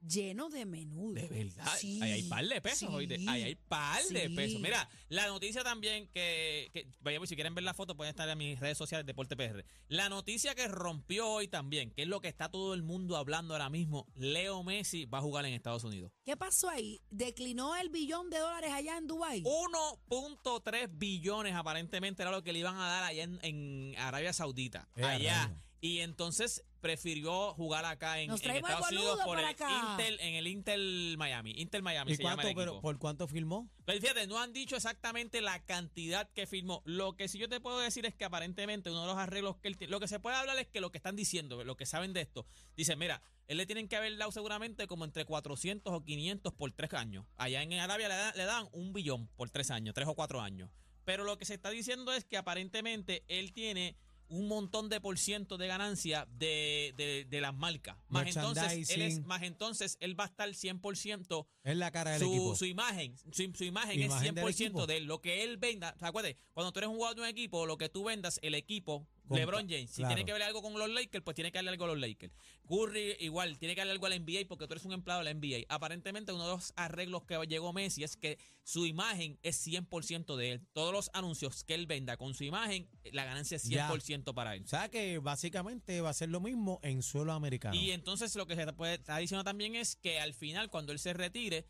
Lleno 0.00 0.48
de 0.48 0.64
menudo. 0.64 1.14
De 1.14 1.26
verdad. 1.28 1.66
Sí, 1.76 2.00
ahí 2.02 2.12
hay 2.12 2.22
par 2.22 2.46
de 2.46 2.60
pesos, 2.60 2.78
sí, 2.78 2.86
oíste. 2.90 3.16
Ahí 3.26 3.42
hay 3.42 3.54
par 3.56 4.02
de 4.04 4.30
pesos. 4.30 4.60
Mira, 4.60 4.88
la 5.08 5.26
noticia 5.26 5.64
también 5.64 6.08
que, 6.08 6.70
que 6.72 6.88
vaya, 7.00 7.18
pues, 7.18 7.30
si 7.30 7.34
quieren 7.34 7.54
ver 7.54 7.64
la 7.64 7.74
foto, 7.74 7.96
pueden 7.96 8.10
estar 8.10 8.28
en 8.28 8.38
mis 8.38 8.58
redes 8.60 8.78
sociales 8.78 9.06
Deporte 9.06 9.36
PR. 9.36 9.64
La 9.88 10.08
noticia 10.08 10.54
que 10.54 10.68
rompió 10.68 11.28
hoy 11.28 11.48
también, 11.48 11.90
que 11.90 12.02
es 12.02 12.08
lo 12.08 12.20
que 12.20 12.28
está 12.28 12.48
todo 12.48 12.74
el 12.74 12.82
mundo 12.82 13.16
hablando 13.16 13.54
ahora 13.54 13.70
mismo, 13.70 14.06
Leo 14.14 14.62
Messi 14.62 15.04
va 15.04 15.18
a 15.18 15.22
jugar 15.22 15.44
en 15.46 15.54
Estados 15.54 15.84
Unidos. 15.84 16.12
¿Qué 16.24 16.36
pasó 16.36 16.68
ahí? 16.68 17.00
¿Declinó 17.10 17.74
el 17.76 17.88
billón 17.88 18.30
de 18.30 18.38
dólares 18.38 18.70
allá 18.72 18.98
en 18.98 19.06
Dubái? 19.06 19.42
1.3 19.42 20.88
billones 20.92 21.54
aparentemente 21.54 22.22
era 22.22 22.30
lo 22.30 22.42
que 22.42 22.52
le 22.52 22.60
iban 22.60 22.76
a 22.76 22.86
dar 22.86 23.04
allá 23.04 23.24
en, 23.24 23.38
en 23.42 23.94
Arabia 23.98 24.32
Saudita. 24.32 24.88
Eh, 24.96 25.04
allá. 25.04 25.52
Y 25.80 26.00
entonces 26.00 26.64
prefirió 26.80 27.54
jugar 27.54 27.84
acá 27.84 28.20
en, 28.20 28.30
Estados 28.32 28.90
el 28.90 28.98
Unidos 28.98 29.20
por 29.24 29.38
el 29.38 29.44
acá. 29.44 29.90
Intel, 29.92 30.18
en 30.20 30.34
el 30.34 30.46
Intel 30.46 31.14
Miami. 31.18 31.52
Intel 31.56 31.82
Miami 31.82 32.12
¿Y 32.12 32.16
se 32.16 32.22
llama 32.22 32.42
el 32.42 32.54
pero 32.54 32.80
por 32.80 32.98
cuánto 32.98 33.26
filmó? 33.28 33.68
Pero 33.84 34.00
fíjate, 34.00 34.26
no 34.26 34.40
han 34.40 34.52
dicho 34.52 34.76
exactamente 34.76 35.40
la 35.40 35.64
cantidad 35.64 36.28
que 36.32 36.46
firmó. 36.46 36.82
Lo 36.84 37.14
que 37.14 37.28
sí 37.28 37.38
yo 37.38 37.48
te 37.48 37.60
puedo 37.60 37.78
decir 37.78 38.06
es 38.06 38.14
que 38.14 38.24
aparentemente 38.24 38.90
uno 38.90 39.02
de 39.02 39.06
los 39.08 39.16
arreglos 39.16 39.56
que 39.58 39.68
él 39.68 39.76
tiene, 39.76 39.90
lo 39.90 40.00
que 40.00 40.08
se 40.08 40.20
puede 40.20 40.36
hablar 40.36 40.58
es 40.58 40.68
que 40.68 40.80
lo 40.80 40.90
que 40.90 40.98
están 40.98 41.16
diciendo, 41.16 41.62
lo 41.64 41.76
que 41.76 41.86
saben 41.86 42.12
de 42.12 42.20
esto, 42.22 42.46
dicen, 42.76 42.98
mira, 42.98 43.22
él 43.46 43.56
le 43.56 43.66
tienen 43.66 43.88
que 43.88 43.96
haber 43.96 44.16
dado 44.16 44.32
seguramente 44.32 44.86
como 44.86 45.04
entre 45.04 45.24
400 45.24 45.92
o 45.92 46.04
500 46.04 46.52
por 46.54 46.70
tres 46.72 46.92
años. 46.94 47.24
Allá 47.36 47.62
en 47.62 47.72
Arabia 47.74 48.08
le, 48.08 48.14
da- 48.14 48.32
le 48.34 48.44
dan 48.44 48.68
un 48.72 48.92
billón 48.92 49.28
por 49.36 49.50
tres 49.50 49.70
años, 49.70 49.94
tres 49.94 50.08
o 50.08 50.14
cuatro 50.14 50.40
años. 50.40 50.70
Pero 51.04 51.24
lo 51.24 51.38
que 51.38 51.46
se 51.46 51.54
está 51.54 51.70
diciendo 51.70 52.12
es 52.12 52.24
que 52.24 52.36
aparentemente 52.36 53.24
él 53.28 53.52
tiene 53.54 53.96
un 54.28 54.48
montón 54.48 54.88
de 54.88 55.00
por 55.00 55.18
ciento 55.18 55.56
de 55.56 55.66
ganancia 55.66 56.26
de, 56.30 56.92
de, 56.96 57.24
de 57.28 57.40
las 57.40 57.54
marcas. 57.54 57.96
Más 58.08 58.34
entonces, 58.34 58.90
él 58.90 59.02
es, 59.02 59.24
más 59.24 59.42
entonces 59.42 59.96
él 60.00 60.18
va 60.18 60.24
a 60.24 60.26
estar 60.28 60.48
100% 60.48 61.46
Es 61.64 61.76
la 61.76 61.90
cara 61.90 62.12
del 62.12 62.20
su, 62.20 62.26
equipo. 62.32 62.56
su 62.56 62.64
imagen, 62.66 63.16
su, 63.18 63.52
su 63.54 63.64
imagen, 63.64 64.00
Imagen 64.02 64.38
es 64.38 64.44
100% 64.44 64.50
equipo. 64.50 64.86
de 64.86 64.96
él. 64.98 65.04
Lo 65.04 65.20
que 65.20 65.44
él 65.44 65.56
venda, 65.56 65.92
o 65.96 65.98
sea, 65.98 66.08
acuérdate, 66.08 66.38
cuando 66.52 66.72
tú 66.72 66.80
eres 66.80 66.88
un 66.90 66.96
jugador 66.96 67.16
de 67.16 67.22
un 67.22 67.28
equipo, 67.28 67.66
lo 67.66 67.78
que 67.78 67.88
tú 67.88 68.04
vendas, 68.04 68.38
el 68.42 68.54
equipo, 68.54 69.06
LeBron 69.30 69.68
James, 69.68 69.90
si 69.90 69.96
claro. 69.96 70.14
tiene 70.14 70.26
que 70.26 70.32
ver 70.32 70.42
algo 70.42 70.62
con 70.62 70.72
los 70.78 70.88
Lakers, 70.90 71.24
pues 71.24 71.34
tiene 71.34 71.50
que 71.52 71.58
darle 71.58 71.70
algo 71.70 71.84
a 71.84 71.88
los 71.88 71.98
Lakers. 71.98 72.32
Curry 72.68 73.16
igual, 73.20 73.58
tiene 73.58 73.74
que 73.74 73.80
darle 73.80 73.92
algo 73.92 74.06
a 74.06 74.10
la 74.10 74.18
NBA 74.18 74.46
porque 74.48 74.66
tú 74.66 74.74
eres 74.74 74.84
un 74.84 74.92
empleado 74.92 75.22
de 75.22 75.32
la 75.32 75.34
NBA. 75.34 75.64
Aparentemente 75.68 76.32
uno 76.32 76.46
de 76.46 76.52
los 76.54 76.72
arreglos 76.76 77.24
que 77.24 77.38
llegó 77.46 77.72
Messi 77.72 78.04
es 78.04 78.16
que 78.16 78.38
su 78.62 78.86
imagen 78.86 79.38
es 79.42 79.66
100% 79.66 80.36
de 80.36 80.52
él. 80.52 80.66
Todos 80.72 80.92
los 80.92 81.10
anuncios 81.14 81.64
que 81.64 81.74
él 81.74 81.86
venda 81.86 82.16
con 82.16 82.34
su 82.34 82.44
imagen, 82.44 82.88
la 83.12 83.24
ganancia 83.24 83.56
es 83.56 83.64
Ya. 83.64 83.88
100% 83.88 84.34
para 84.34 84.54
él. 84.54 84.64
O 84.64 84.68
sea 84.68 84.88
que 84.88 85.18
básicamente 85.18 86.00
va 86.00 86.10
a 86.10 86.14
ser 86.14 86.28
lo 86.28 86.40
mismo 86.40 86.80
en 86.82 87.02
suelo 87.02 87.32
americano. 87.32 87.74
Y 87.74 87.92
entonces 87.92 88.34
lo 88.36 88.46
que 88.46 88.56
se 88.56 88.72
puede 88.72 88.94
estar 88.94 89.20
diciendo 89.20 89.44
también 89.44 89.74
es 89.76 89.96
que 89.96 90.20
al 90.20 90.34
final, 90.34 90.70
cuando 90.70 90.92
él 90.92 90.98
se 90.98 91.12
retire, 91.12 91.64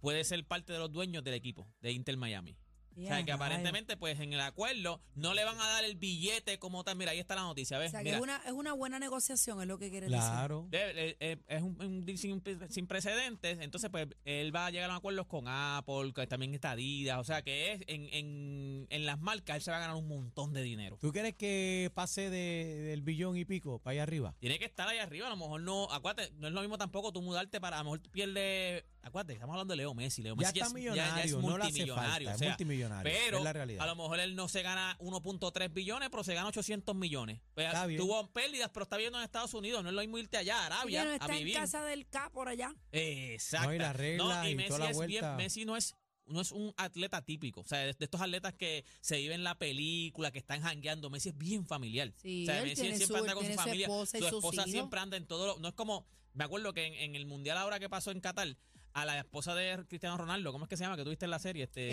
puede 0.00 0.24
ser 0.24 0.44
parte 0.46 0.72
de 0.72 0.78
los 0.78 0.90
dueños 0.90 1.22
del 1.22 1.34
equipo 1.34 1.68
de 1.80 1.92
Inter 1.92 2.16
Miami. 2.16 2.56
O 2.96 3.02
sea, 3.06 3.24
que 3.24 3.32
aparentemente, 3.32 3.96
pues 3.96 4.18
en 4.20 4.32
el 4.32 4.40
acuerdo 4.40 5.00
no 5.14 5.32
le 5.34 5.44
van 5.44 5.58
a 5.60 5.66
dar 5.66 5.84
el 5.84 5.96
billete 5.96 6.58
como 6.58 6.84
tal. 6.84 6.96
Mira, 6.96 7.12
ahí 7.12 7.18
está 7.18 7.34
la 7.34 7.42
noticia, 7.42 7.76
O 7.78 7.80
¿ves? 7.80 7.90
sea, 7.92 8.00
que 8.00 8.04
Mira, 8.06 8.16
es 8.16 8.22
una, 8.22 8.36
es 8.46 8.52
una 8.52 8.72
buena 8.72 8.98
negociación, 8.98 9.60
es 9.62 9.66
lo 9.68 9.78
que 9.78 9.90
quieres 9.90 10.10
decir. 10.10 10.24
claro. 10.26 10.68
eh, 10.72 11.16
eh, 11.20 11.38
es 11.48 11.62
un, 11.62 11.80
un 11.82 12.04
deal 12.04 12.18
sin, 12.18 12.42
sin 12.68 12.86
precedentes. 12.86 13.58
Entonces, 13.60 13.90
pues 13.90 14.08
él 14.24 14.54
va 14.54 14.66
a 14.66 14.70
llegar 14.70 14.90
a 14.90 14.96
acuerdos 14.96 15.26
con 15.26 15.44
Apple, 15.46 16.12
que 16.14 16.26
también 16.26 16.52
está 16.54 16.72
Adidas. 16.72 17.18
O 17.18 17.24
sea, 17.24 17.42
que 17.42 17.72
es 17.72 17.80
en, 17.86 18.08
en, 18.12 18.86
en 18.90 19.06
las 19.06 19.18
marcas 19.20 19.56
él 19.56 19.62
se 19.62 19.70
va 19.70 19.78
a 19.78 19.80
ganar 19.80 19.96
un 19.96 20.08
montón 20.08 20.52
de 20.52 20.62
dinero. 20.62 20.98
¿Tú 21.00 21.12
quieres 21.12 21.34
que 21.34 21.90
pase 21.94 22.28
de- 22.30 22.80
del 22.82 23.02
billón 23.02 23.36
y 23.36 23.44
pico 23.44 23.78
para 23.78 23.92
allá 23.92 24.02
arriba? 24.02 24.34
Tiene 24.40 24.58
que 24.58 24.64
estar 24.66 24.86
ahí 24.88 24.98
arriba, 24.98 25.26
a 25.26 25.30
lo 25.30 25.36
mejor 25.36 25.60
no, 25.62 25.90
acuérdate, 25.90 26.32
no 26.38 26.48
es 26.48 26.52
lo 26.52 26.60
mismo 26.60 26.76
tampoco 26.76 27.12
tú 27.12 27.22
mudarte 27.22 27.60
para, 27.60 27.76
a 27.76 27.80
lo 27.80 27.84
mejor 27.92 28.00
pierdes, 28.10 28.84
acuérdate, 29.02 29.32
estamos 29.34 29.54
hablando 29.54 29.72
de 29.72 29.76
Leo 29.78 29.94
Messi, 29.94 30.22
Leo 30.22 30.34
Ya 30.34 30.38
Messi 30.48 30.58
está 30.58 30.66
es, 30.66 30.72
millonario, 30.74 31.40
no 31.40 31.58
le 31.58 31.64
hace 31.64 31.70
multimillonario, 31.72 32.12
falta, 32.28 32.30
o 32.30 32.32
es 32.34 32.38
sea, 32.38 32.48
multimillonario, 32.48 33.12
pero 33.12 33.38
es 33.38 33.44
la 33.44 33.52
realidad. 33.52 33.82
a 33.82 33.86
lo 33.86 33.96
mejor 33.96 34.20
él 34.20 34.34
no 34.36 34.48
se 34.48 34.62
gana 34.62 34.96
1.3 35.00 35.72
billones, 35.72 36.08
pero 36.10 36.24
se 36.24 36.34
gana 36.34 36.48
800 36.48 36.94
millones. 36.96 37.40
Pues, 37.54 37.66
Está 37.66 37.86
bien. 37.86 38.00
tuvo 38.00 38.30
pérdidas, 38.32 38.70
pero 38.72 38.82
está 38.84 38.96
viviendo 38.96 39.18
en 39.18 39.24
Estados 39.24 39.54
Unidos, 39.54 39.82
no 39.82 39.88
es 39.88 39.94
lo 39.94 40.00
mismo 40.00 40.18
irte 40.18 40.36
allá 40.36 40.58
a 40.58 40.62
Y 40.62 40.66
Arabia 40.66 41.04
no 41.04 41.10
a 41.10 41.14
está 41.14 41.26
en 41.32 41.38
vivir. 41.38 41.54
casa 41.54 41.82
del 41.84 42.06
K 42.06 42.30
por 42.30 42.48
allá. 42.48 42.74
Exacto. 42.92 43.68
No, 44.16 44.48
y 44.48 44.54
Messi 44.54 44.68
toda 44.68 44.78
la 44.80 44.90
es 44.90 45.06
bien-. 45.06 45.36
Messi 45.36 45.64
no 45.64 45.76
es 45.76 45.94
no 46.26 46.40
es 46.40 46.52
un 46.52 46.72
atleta 46.76 47.22
típico, 47.24 47.62
o 47.62 47.64
sea, 47.64 47.78
de, 47.80 47.90
estos 47.98 48.20
atletas 48.20 48.54
que 48.54 48.84
se 49.00 49.16
viven 49.16 49.42
la 49.42 49.58
película, 49.58 50.30
que 50.30 50.38
están 50.38 50.60
jangueando, 50.62 51.10
Messi 51.10 51.30
es 51.30 51.36
bien 51.36 51.66
familiar. 51.66 52.12
Sí, 52.22 52.44
o 52.44 52.46
sea, 52.46 52.62
Messi 52.62 52.86
siempre 52.86 53.06
su- 53.06 53.16
anda 53.16 53.34
con 53.34 53.44
su 53.44 53.52
familia, 53.54 53.86
esposa 53.86 54.18
su 54.18 54.24
esposa 54.26 54.62
siempre 54.64 55.00
anda 55.00 55.16
en 55.16 55.26
todo, 55.26 55.46
lo- 55.48 55.58
no 55.58 55.66
es 55.66 55.74
como, 55.74 56.06
me 56.34 56.44
acuerdo 56.44 56.72
que 56.72 56.86
en, 56.86 56.94
en 56.94 57.16
el 57.16 57.26
mundial 57.26 57.58
ahora 57.58 57.80
que 57.80 57.88
pasó 57.88 58.12
en 58.12 58.20
Qatar, 58.20 58.56
a 58.92 59.04
la 59.04 59.18
esposa 59.18 59.54
de 59.54 59.84
Cristiano 59.88 60.16
Ronaldo, 60.16 60.52
¿cómo 60.52 60.64
es 60.64 60.68
que 60.68 60.76
se 60.76 60.84
llama? 60.84 60.96
Que 60.96 61.04
tuviste 61.04 61.24
en 61.24 61.30
la 61.30 61.38
serie. 61.38 61.64
Este, 61.64 61.88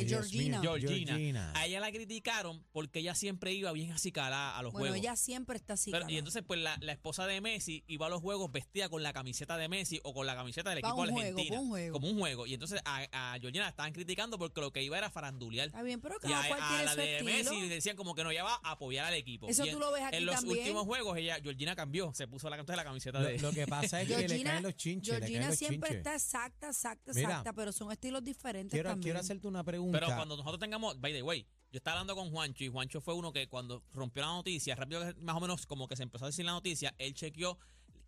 Este, 0.00 0.04
Dios 0.06 0.30
Georgina. 0.30 0.60
Georgina. 0.62 1.52
A 1.54 1.66
ella 1.66 1.80
la 1.80 1.90
criticaron 1.92 2.64
porque 2.72 3.00
ella 3.00 3.14
siempre 3.14 3.52
iba 3.52 3.70
bien 3.72 3.92
acicalada 3.92 4.56
a 4.58 4.62
los 4.62 4.72
Bueno, 4.72 4.88
juegos. 4.88 4.98
ella 4.98 5.16
siempre 5.16 5.56
está 5.56 5.74
así. 5.74 5.90
Pero- 5.90 6.08
y 6.08 6.16
entonces, 6.18 6.42
pues 6.46 6.60
la, 6.60 6.76
la 6.80 6.92
esposa 6.92 7.26
de 7.26 7.40
Messi 7.40 7.84
iba 7.86 8.06
a 8.06 8.08
los 8.10 8.20
juegos 8.20 8.50
vestida 8.50 8.88
con 8.88 9.02
la 9.02 9.12
camiseta 9.12 9.56
de 9.56 9.68
Messi 9.68 10.00
o 10.04 10.14
con 10.14 10.26
la 10.26 10.34
camiseta 10.34 10.70
del 10.70 10.78
equipo 10.80 10.94
un 11.02 11.10
juego, 11.10 11.36
pa' 11.48 11.60
un 11.60 11.68
juego. 11.68 11.92
Como 11.92 12.08
un 12.10 12.18
juego. 12.18 12.46
Y 12.46 12.54
entonces 12.54 12.80
a, 12.84 13.06
a 13.34 13.38
Georgina 13.40 13.64
la 13.64 13.70
estaban 13.70 13.92
criticando 13.92 14.38
porque 14.38 14.60
lo 14.60 14.72
que 14.72 14.82
iba 14.82 14.96
era 14.98 15.10
farandulear. 15.10 15.68
Está 15.68 15.82
bien, 15.82 16.00
pero 16.00 16.16
Y 16.22 16.28
cada 16.28 16.44
a, 16.44 16.48
cual 16.48 16.60
a 16.62 16.82
la 16.84 16.90
su 16.92 16.96
de 16.98 17.18
estilo. 17.18 17.30
Messi 17.52 17.60
le 17.60 17.74
decían 17.74 17.96
como 17.96 18.14
que 18.14 18.24
no 18.24 18.30
ella 18.30 18.44
va 18.44 18.60
a 18.62 18.72
apoyar 18.72 19.06
al 19.06 19.14
equipo. 19.14 19.48
Eso 19.48 19.64
Y 19.66 19.70
tú 19.70 19.76
en- 19.76 19.80
lo 19.80 19.92
ves 19.92 20.02
aquí 20.02 20.16
En 20.16 20.26
los 20.26 20.34
también. 20.36 20.58
últimos 20.58 20.84
juegos, 20.84 21.16
ella, 21.18 21.38
Georgina 21.42 21.76
cambió, 21.76 22.12
se 22.14 22.26
puso 22.26 22.48
la, 22.50 22.56
la 22.56 22.84
camiseta 22.84 23.20
Lo, 23.20 23.26
de. 23.28 23.38
lo 23.38 23.50
que 23.52 23.66
pasa 23.66 24.00
es 24.00 24.08
que 24.08 24.14
le 24.16 24.26
Georgina, 24.28 24.50
caen 24.52 24.62
los 24.62 24.76
chinches. 24.76 25.14
le 25.14 25.20
caen 25.20 25.30
Georgina 25.32 25.48
los 25.50 25.58
siempre 25.58 25.88
chinches. 25.90 25.98
está 25.98 26.14
exacta, 26.22 26.68
exacta, 26.68 27.12
Mira, 27.14 27.28
exacta, 27.28 27.52
pero 27.52 27.72
son 27.72 27.90
estilos 27.92 28.22
diferentes 28.22 28.70
Quiero, 28.70 28.90
también. 28.90 29.04
quiero 29.04 29.20
hacerte 29.20 29.46
una 29.46 29.64
pregunta. 29.64 29.98
Pero 30.00 30.14
cuando 30.14 30.36
nosotros 30.36 30.58
tengamos, 30.60 31.00
by 31.00 31.12
the 31.12 31.22
way, 31.22 31.46
yo 31.70 31.78
estaba 31.78 32.00
hablando 32.00 32.14
con 32.14 32.30
Juancho 32.30 32.64
y 32.64 32.68
Juancho 32.68 33.00
fue 33.00 33.14
uno 33.14 33.32
que 33.32 33.48
cuando 33.48 33.82
rompió 33.92 34.22
la 34.22 34.28
noticia, 34.28 34.74
rápido 34.74 35.00
que 35.00 35.20
más 35.20 35.36
o 35.36 35.40
menos 35.40 35.66
como 35.66 35.88
que 35.88 35.96
se 35.96 36.02
empezó 36.02 36.24
a 36.24 36.28
decir 36.28 36.44
la 36.44 36.52
noticia, 36.52 36.94
él 36.98 37.14
chequeó 37.14 37.58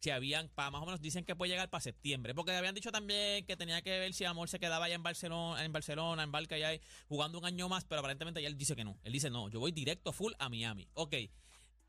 si 0.05 0.11
habían, 0.11 0.51
para 0.51 0.71
más 0.71 0.83
o 0.83 0.85
menos 0.85 1.01
dicen 1.01 1.25
que 1.25 1.35
puede 1.35 1.53
llegar 1.53 1.71
para 1.71 1.81
septiembre, 1.81 2.35
porque 2.35 2.53
habían 2.53 2.75
dicho 2.75 2.93
también 2.93 3.47
que 3.47 3.57
tenía 3.57 3.81
que 3.81 3.99
ver 3.99 4.13
si 4.13 4.27
Amor 4.27 4.51
se 4.51 4.59
quedaba 4.59 4.85
allá 4.85 4.97
en 4.97 5.03
Barcelona, 5.03 5.65
en 5.65 5.73
Barcelona, 5.73 6.23
en 6.23 6.31
Barca 6.31 6.57
allá 6.57 6.79
jugando 7.09 7.39
un 7.39 7.47
año 7.47 7.71
más, 7.71 7.87
pero 7.87 8.01
aparentemente 8.01 8.43
ya 8.43 8.49
él 8.49 8.59
dice 8.59 8.77
que 8.77 8.85
no. 8.85 8.99
Él 9.03 9.15
dice, 9.15 9.31
no, 9.31 9.49
yo 9.49 9.61
voy 9.61 9.73
directo 9.73 10.13
full 10.13 10.35
a 10.39 10.51
Miami. 10.51 10.87
Ok. 10.93 11.15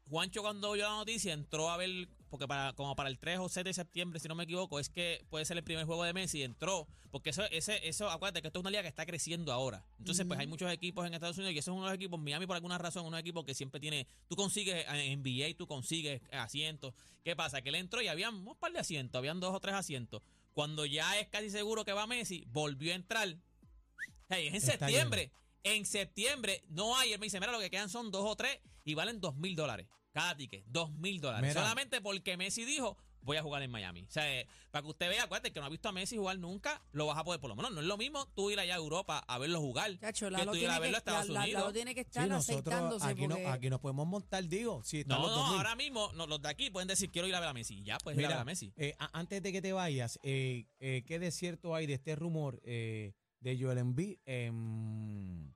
Juancho 0.09 0.41
cuando 0.43 0.69
oyó 0.69 0.83
la 0.83 0.95
noticia 0.95 1.33
entró 1.33 1.69
a 1.69 1.75
ver, 1.75 2.07
porque 2.35 2.49
para 2.49 2.73
como 2.73 2.97
para 2.97 3.07
el 3.07 3.17
3 3.17 3.39
o 3.39 3.47
7 3.47 3.69
de 3.69 3.73
septiembre, 3.73 4.19
si 4.19 4.27
no 4.27 4.35
me 4.35 4.43
equivoco, 4.43 4.77
es 4.77 4.89
que 4.89 5.25
puede 5.29 5.45
ser 5.45 5.55
el 5.55 5.63
primer 5.63 5.85
juego 5.85 6.03
de 6.03 6.11
Messi, 6.11 6.43
entró, 6.43 6.85
porque 7.11 7.29
eso, 7.29 7.43
ese, 7.49 7.87
eso, 7.87 8.09
acuérdate 8.09 8.41
que 8.41 8.47
esto 8.47 8.59
es 8.59 8.61
una 8.61 8.71
liga 8.71 8.81
que 8.81 8.89
está 8.89 9.05
creciendo 9.05 9.53
ahora. 9.53 9.85
Entonces, 9.99 10.25
pues 10.25 10.37
hay 10.37 10.47
muchos 10.47 10.69
equipos 10.69 11.07
en 11.07 11.13
Estados 11.13 11.37
Unidos 11.37 11.55
y 11.55 11.59
eso 11.59 11.71
es 11.71 11.75
uno 11.77 11.85
de 11.85 11.91
los 11.91 11.95
equipos, 11.95 12.19
Miami 12.19 12.45
por 12.45 12.57
alguna 12.57 12.77
razón, 12.77 13.05
uno 13.05 13.15
de 13.15 13.21
los 13.21 13.25
equipos 13.25 13.45
que 13.45 13.53
siempre 13.53 13.79
tiene, 13.79 14.05
tú 14.27 14.35
consigues 14.35 14.85
en 14.89 15.21
NBA, 15.21 15.55
tú 15.57 15.65
consigues 15.65 16.21
asientos. 16.33 16.93
¿Qué 17.23 17.37
pasa? 17.37 17.61
Que 17.61 17.69
él 17.69 17.75
entró 17.75 18.01
y 18.01 18.09
habían 18.09 18.45
un 18.45 18.55
par 18.57 18.73
de 18.73 18.79
asientos, 18.79 19.17
habían 19.17 19.39
dos 19.39 19.55
o 19.55 19.61
tres 19.61 19.75
asientos. 19.75 20.21
Cuando 20.51 20.85
ya 20.85 21.17
es 21.17 21.29
casi 21.29 21.49
seguro 21.49 21.85
que 21.85 21.93
va 21.93 22.05
Messi, 22.05 22.43
volvió 22.49 22.91
a 22.91 22.95
entrar. 22.97 23.29
Hey, 24.27 24.47
es 24.47 24.49
en 24.49 24.55
Está 24.55 24.71
septiembre. 24.87 25.31
En 25.63 25.85
septiembre 25.85 26.65
no 26.67 26.97
hay. 26.97 27.13
Él 27.13 27.19
me 27.19 27.27
dice, 27.27 27.39
mira, 27.39 27.53
lo 27.53 27.61
que 27.61 27.69
quedan 27.69 27.89
son 27.89 28.11
dos 28.11 28.25
o 28.29 28.35
tres 28.35 28.59
y 28.83 28.93
valen 28.93 29.21
dos 29.21 29.37
mil 29.37 29.55
dólares. 29.55 29.87
Cada 30.15 30.33
ticket, 30.37 30.63
dos 30.67 30.93
mil 30.93 31.19
dólares. 31.19 31.49
Mira. 31.49 31.61
Solamente 31.61 31.99
porque 31.99 32.37
Messi 32.37 32.63
dijo, 32.63 32.95
voy 33.19 33.35
a 33.35 33.43
jugar 33.43 33.61
en 33.63 33.69
Miami. 33.69 34.03
O 34.03 34.09
sea, 34.11 34.33
eh, 34.33 34.47
para 34.71 34.81
que 34.83 34.89
usted 34.91 35.09
vea, 35.09 35.23
acuérdate 35.23 35.51
que 35.51 35.59
no 35.59 35.65
ha 35.65 35.69
visto 35.69 35.89
a 35.89 35.91
Messi 35.91 36.15
jugar 36.15 36.39
nunca, 36.39 36.81
lo 36.93 37.05
vas 37.07 37.17
a 37.17 37.25
poder, 37.25 37.41
por 37.41 37.49
lo 37.49 37.55
menos 37.57 37.73
no 37.73 37.81
es 37.81 37.85
lo 37.85 37.97
mismo 37.97 38.25
tú 38.33 38.49
ir 38.49 38.57
allá 38.57 38.75
a 38.75 38.77
Europa 38.77 39.17
a 39.27 39.37
verlo 39.39 39.59
jugar. 39.59 39.91
Chacho, 39.99 40.29
que 40.29 40.45
tú 40.45 40.55
ir 40.55 40.69
a 40.69 40.79
verlo 40.79 40.95
a 40.95 40.99
Estados 40.99 41.27
la- 41.27 41.33
la- 41.33 41.39
Unidos. 41.41 41.61
Lalo 41.63 41.73
tiene 41.73 41.93
que 41.93 42.03
Sí, 42.03 42.07
estar 42.07 42.29
nosotros 42.29 42.61
aceitándose 42.73 43.05
aquí, 43.07 43.27
no, 43.27 43.35
porque 43.35 43.47
aquí 43.49 43.69
nos 43.69 43.81
podemos 43.81 44.07
montar, 44.07 44.47
digo. 44.47 44.81
Si 44.85 45.01
están 45.01 45.17
No, 45.19 45.27
los 45.27 45.31
no, 45.35 45.41
2000. 45.41 45.57
ahora 45.57 45.75
mismo 45.75 46.11
no, 46.13 46.27
los 46.27 46.41
de 46.41 46.47
aquí 46.47 46.69
pueden 46.69 46.87
decir 46.87 47.11
quiero 47.11 47.27
ir 47.27 47.35
a 47.35 47.41
ver 47.41 47.49
a 47.49 47.53
Messi. 47.53 47.83
Ya, 47.83 47.97
puedes 47.97 48.17
ir 48.17 48.23
a 48.25 48.29
ver 48.29 48.35
Mira, 48.37 48.41
a 48.41 48.45
Messi. 48.45 48.71
eh, 48.77 48.95
a- 48.99 49.19
antes 49.19 49.43
de 49.43 49.51
que 49.51 49.61
te 49.61 49.73
vayas, 49.73 50.17
eh, 50.23 50.65
eh, 50.79 51.03
¿qué 51.05 51.19
de 51.19 51.31
cierto 51.31 51.75
hay 51.75 51.87
de 51.87 51.95
este 51.95 52.15
rumor 52.15 52.61
eh, 52.63 53.11
de 53.41 53.59
Joel 53.59 53.79
Embiid 53.79 54.17
en, 54.25 55.53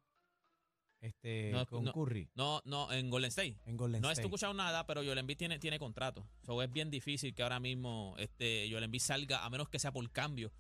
este, 1.02 1.52
No, 1.52 1.66
con 1.66 1.84
no. 1.86 1.94
Curry 1.94 2.30
No, 2.36 2.62
no, 2.66 2.92
en 2.92 3.10
Golden 3.10 3.30
State. 3.30 3.58
en 3.66 3.78
Golden 3.78 4.02
No 4.02 4.10
he 4.10 4.14
State? 4.14 4.28
escuchado 4.28 4.54
nada, 4.54 4.86
pero 4.86 5.02
Joel 5.04 5.18
Embiid 5.18 5.38
tiene, 5.38 5.60
tiene 5.60 5.80
contrato. 5.80 6.28
So, 6.46 6.62
es 6.62 6.72
bien 6.72 6.90
difícil 6.92 7.34
que 7.34 7.44
ahora 7.44 7.60
mismo 7.60 8.16
este, 8.18 8.68
Joel 8.70 8.84
Embiid 8.84 9.02
salga, 9.02 9.46
a 9.46 9.50
menos 9.50 9.70
que 9.70 9.80
sea 9.80 9.92
por 9.92 10.10
cambio, 10.12 10.52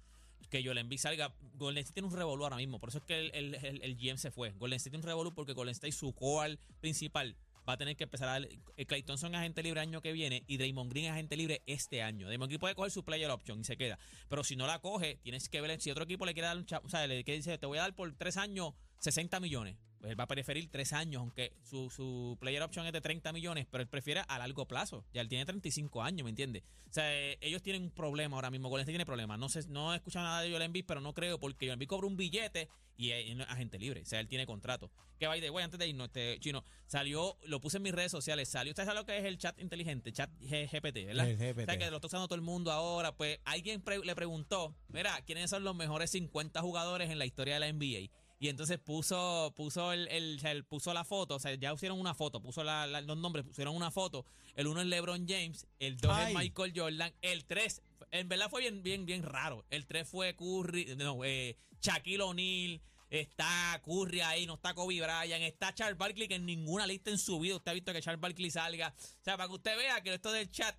que 0.49 0.63
Joel 0.63 0.77
Embiid 0.79 0.99
salga. 0.99 1.33
Golden 1.53 1.81
State 1.83 1.93
tiene 1.95 2.07
un 2.07 2.15
revolú 2.15 2.43
ahora 2.43 2.55
mismo, 2.57 2.79
por 2.79 2.89
eso 2.89 2.99
es 2.99 3.03
que 3.03 3.19
el, 3.19 3.31
el, 3.35 3.55
el- 3.55 3.81
el 3.83 3.95
GM 3.97 4.17
se 4.17 4.31
fue. 4.31 4.51
Golden 4.53 4.77
State 4.77 4.91
tiene 4.91 5.03
un 5.03 5.07
revolú 5.07 5.33
porque 5.35 5.53
Golden 5.53 5.73
State, 5.73 5.91
su 5.91 6.13
core 6.13 6.57
principal, 6.79 7.35
va 7.67 7.73
a 7.73 7.77
tener 7.77 7.95
que 7.95 8.05
empezar 8.05 8.29
a 8.29 8.31
dar... 8.39 8.47
eh, 8.77 8.85
Clay 8.87 9.03
Thompson 9.03 9.35
es 9.35 9.39
agente 9.41 9.61
libre 9.61 9.79
el 9.81 9.87
año 9.89 10.01
que 10.01 10.11
viene 10.11 10.43
y 10.47 10.57
Draymond 10.57 10.89
Green 10.91 11.05
es 11.07 11.11
agente 11.11 11.37
libre 11.37 11.61
este 11.67 12.01
año. 12.01 12.25
Draymond 12.25 12.49
Green 12.49 12.59
puede 12.59 12.73
coger 12.73 12.89
su 12.89 13.03
player 13.03 13.29
option 13.29 13.59
y 13.59 13.63
se 13.63 13.77
queda. 13.77 13.99
Pero 14.27 14.43
si 14.43 14.55
no 14.55 14.65
la 14.65 14.79
coge, 14.79 15.19
tienes 15.21 15.49
que 15.49 15.61
ver 15.61 15.79
si 15.79 15.91
otro 15.91 16.05
equipo 16.05 16.25
le 16.25 16.33
quiere 16.33 16.47
dar 16.47 16.57
un... 16.57 16.65
O 16.83 16.89
sea, 16.89 17.05
le 17.05 17.23
que 17.23 17.33
dice, 17.33 17.57
te 17.59 17.67
voy 17.67 17.77
a 17.77 17.81
dar 17.81 17.93
por 17.95 18.11
tres 18.15 18.37
años 18.37 18.73
60 19.01 19.39
millones. 19.39 19.75
Pues 19.99 20.11
él 20.11 20.19
va 20.19 20.23
a 20.23 20.27
preferir 20.27 20.69
tres 20.71 20.93
años, 20.93 21.19
aunque 21.19 21.51
su, 21.63 21.89
su 21.89 22.37
player 22.39 22.61
option 22.61 22.85
es 22.85 22.93
de 22.93 23.01
30 23.01 23.33
millones, 23.33 23.67
pero 23.69 23.81
él 23.81 23.87
prefiere 23.89 24.21
a 24.27 24.37
largo 24.39 24.65
plazo. 24.65 25.03
Ya 25.13 25.19
él 25.21 25.27
tiene 25.27 25.45
35 25.45 26.01
años, 26.01 26.23
¿me 26.23 26.29
entiendes? 26.29 26.63
O 26.89 26.93
sea, 26.93 27.13
eh, 27.13 27.37
ellos 27.41 27.61
tienen 27.61 27.83
un 27.83 27.91
problema 27.91 28.37
ahora 28.37 28.49
mismo. 28.49 28.69
Golden 28.69 28.83
State 28.83 28.93
tiene 28.93 29.05
problemas. 29.05 29.37
No 29.37 29.49
sé, 29.49 29.67
no 29.67 29.93
he 29.93 29.97
escuchado 29.97 30.25
nada 30.25 30.41
de 30.41 30.49
Joel 30.49 30.61
Embiid, 30.63 30.85
pero 30.87 31.01
no 31.01 31.13
creo 31.13 31.37
porque 31.39 31.65
Joel 31.65 31.73
Embiid 31.73 31.89
cobra 31.89 32.07
un 32.07 32.15
billete 32.15 32.69
y 32.95 33.11
es, 33.11 33.29
es 33.29 33.39
agente 33.49 33.77
libre. 33.77 34.01
O 34.01 34.05
sea, 34.05 34.19
él 34.21 34.27
tiene 34.29 34.45
contrato. 34.45 34.89
Que 35.19 35.27
va 35.27 35.35
de 35.35 35.49
güey, 35.49 35.65
antes 35.65 35.77
de 35.77 35.87
irnos, 35.89 36.07
este 36.07 36.39
chino, 36.39 36.63
salió, 36.87 37.37
lo 37.43 37.59
puse 37.59 37.75
en 37.77 37.83
mis 37.83 37.91
redes 37.93 38.09
sociales, 38.11 38.47
salió, 38.47 38.71
¿usted 38.71 38.85
sabe 38.85 38.97
lo 38.99 39.05
que 39.05 39.17
es 39.17 39.25
el 39.25 39.37
chat 39.37 39.59
inteligente? 39.59 40.13
Chat 40.13 40.31
GPT, 40.39 41.05
¿verdad? 41.07 41.29
El 41.29 41.37
GPT. 41.37 41.59
O 41.63 41.65
sea, 41.65 41.77
que 41.77 41.89
lo 41.91 41.97
está 41.97 42.07
usando 42.07 42.27
todo 42.29 42.35
el 42.35 42.41
mundo 42.41 42.71
ahora. 42.71 43.11
Pues 43.17 43.39
alguien 43.43 43.81
pre- 43.81 43.99
le 43.99 44.15
preguntó, 44.15 44.73
mira, 44.87 45.21
¿quiénes 45.25 45.49
son 45.49 45.65
los 45.65 45.75
mejores 45.75 46.09
50 46.11 46.61
jugadores 46.61 47.09
en 47.09 47.19
la 47.19 47.25
historia 47.25 47.55
de 47.55 47.59
la 47.59 47.71
NBA? 47.73 48.09
Y 48.39 48.47
entonces 48.47 48.79
puso, 48.79 49.53
puso 49.55 49.91
el, 49.91 50.07
el- 50.07 50.63
puso 50.63 50.93
la 50.93 51.03
foto, 51.03 51.35
o 51.35 51.39
sea, 51.39 51.53
ya 51.55 51.71
pusieron 51.71 51.99
una 51.99 52.13
foto, 52.13 52.41
puso 52.41 52.63
la- 52.63 52.87
la- 52.87 53.01
los 53.01 53.17
nombres, 53.17 53.45
pusieron 53.45 53.75
una 53.75 53.91
foto. 53.91 54.25
El 54.55 54.67
uno 54.67 54.79
es 54.81 54.87
LeBron 54.87 55.27
James, 55.27 55.67
el 55.79 55.97
dos 55.97 56.11
Ay. 56.15 56.33
es 56.33 56.39
Michael 56.39 56.73
Jordan, 56.75 57.13
el 57.21 57.45
tres, 57.45 57.81
en 58.11 58.29
verdad 58.29 58.49
fue 58.49 58.61
bien, 58.61 58.81
bien, 58.81 59.05
bien 59.05 59.23
raro. 59.23 59.65
El 59.69 59.85
tres 59.85 60.07
fue 60.07 60.35
Curry, 60.35 60.95
no, 60.95 61.23
eh, 61.25 61.57
Shaquille 61.81 62.21
O'Neal, 62.23 62.81
está 63.09 63.81
Curry 63.83 64.21
ahí, 64.21 64.45
no 64.45 64.53
está 64.53 64.73
Kobe 64.73 65.01
Bryant, 65.01 65.43
está 65.43 65.73
Charles 65.73 65.97
Barkley 65.97 66.27
que 66.27 66.35
en 66.35 66.45
ninguna 66.45 66.87
lista 66.87 67.09
en 67.11 67.17
su 67.17 67.39
vida 67.39 67.55
usted 67.57 67.71
ha 67.71 67.73
visto 67.73 67.91
que 67.91 68.01
Charles 68.01 68.21
Barkley 68.21 68.51
salga. 68.51 68.93
O 68.97 69.23
sea, 69.23 69.35
para 69.35 69.49
que 69.49 69.55
usted 69.55 69.75
vea 69.77 70.01
que 70.01 70.13
esto 70.13 70.31
del 70.31 70.49
chat 70.49 70.75